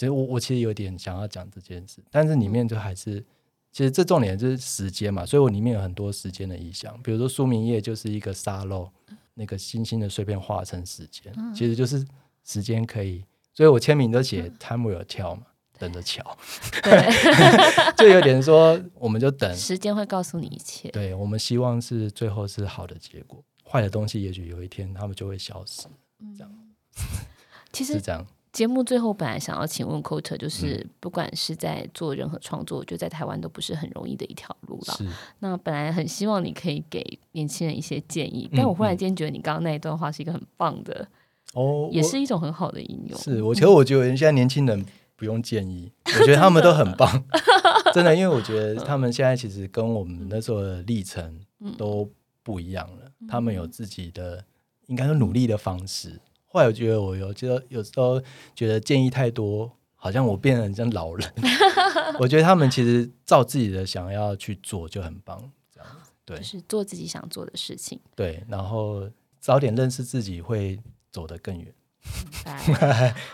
[0.03, 3.24] 其实我我其实有点想要讲这件事，但是里面就还是，
[3.70, 8.90] 其实这重点就是时间嘛，所以我里面有很多时间的意象，比如说书名页就是一个沙漏，
[9.34, 12.05] 那个星星的碎片化成时间，其实就是
[12.42, 13.24] 时间可以，
[13.55, 15.42] 所以我签名都写 Time will tell 嘛。
[15.78, 16.36] 等着瞧，
[16.82, 20.88] 对， 就有点说，我们就等， 时间会告诉你一切。
[20.90, 25.88] 对，我们希望是最后是好的结果，坏的东西也许有一天他们就会消失。
[26.38, 26.53] 这样，
[27.72, 28.24] 其实是这样。
[28.53, 34.94] 节目最后本来想要请问 Quote，就是不管是在做任何创作，我觉得在台湾都不是很容易的一条路了。
[34.94, 35.07] 是。
[35.38, 41.09] 那本来很希望你可以给年轻人一些建议，但我忽然间觉得你刚刚那一段话是一个很棒的
[41.55, 43.18] 哦，也是一种很好的应用。
[43.18, 44.84] 是我其实我觉得现在年轻人。
[45.14, 47.09] 不用建议， 我觉得他们都很棒，
[47.94, 51.38] 真的， 因为我觉得他们现在其实跟我们那时候的历程
[51.78, 52.11] 都
[52.42, 54.44] 不一样了，他们有自己的
[54.86, 56.20] 应该说努力的方式。
[56.53, 58.20] 后来我觉得我有觉得有时候
[58.55, 61.32] 觉得建议太多，好像我变得很像老人。
[62.20, 65.88] 我觉得他们其实照自己的想要去做就很棒，这样
[66.26, 67.98] 对，就是做自己想做的事情。
[68.14, 69.09] 对，然后
[69.40, 70.78] 早点认识自己，会
[71.11, 71.72] 走得更远。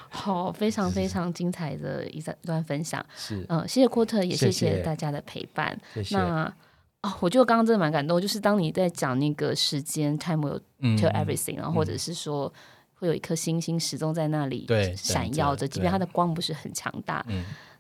[0.08, 3.04] 好，非常非常精彩的一段分享。
[3.16, 5.76] 是，嗯，谢谢 Quote，也谢谢大家的陪伴。
[5.94, 6.16] 谢谢。
[6.16, 6.54] 那
[7.02, 10.60] 哦，我觉得刚刚真的蛮感动，就是当你在讲那个时间，time will
[10.98, 12.52] tell everything，然后或者是说
[12.99, 17.24] 会有一颗星星始终在那里闪耀着，即便它的光不是很强大。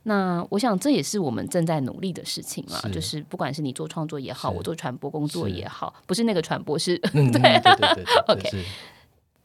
[0.04, 8.64] 那我想这也是我们正在努力的事情嘛，就是不管是你做创作也好，我做传播工作也好，不是那个传播，是 对对对对， OK。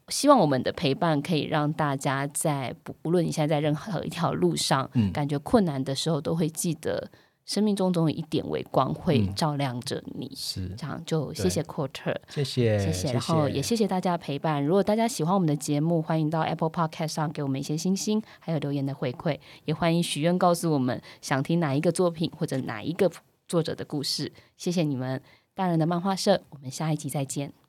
[0.08, 7.10] 希望我们的陪伴可以让大家在不无论你现在在任何一条路上，嗯、感觉困难的时候，都会记得
[7.44, 10.26] 生命中总有一点微光会照亮着你。
[10.26, 14.64] 嗯、是这样，就谢谢 Quarter，谢谢谢谢，然后也谢谢大家的陪伴。
[14.64, 23.10] 如果大家喜欢我们的节目，欢迎到 Apple Podcast 上给我们一些星星，还有留言的回馈，也欢迎许愿告诉我们想听哪一个作品或者哪一个
[23.46, 24.32] 作者的故事。
[24.56, 25.20] 谢谢你们，
[25.54, 27.63] 大人的漫画社，我们下一集再见。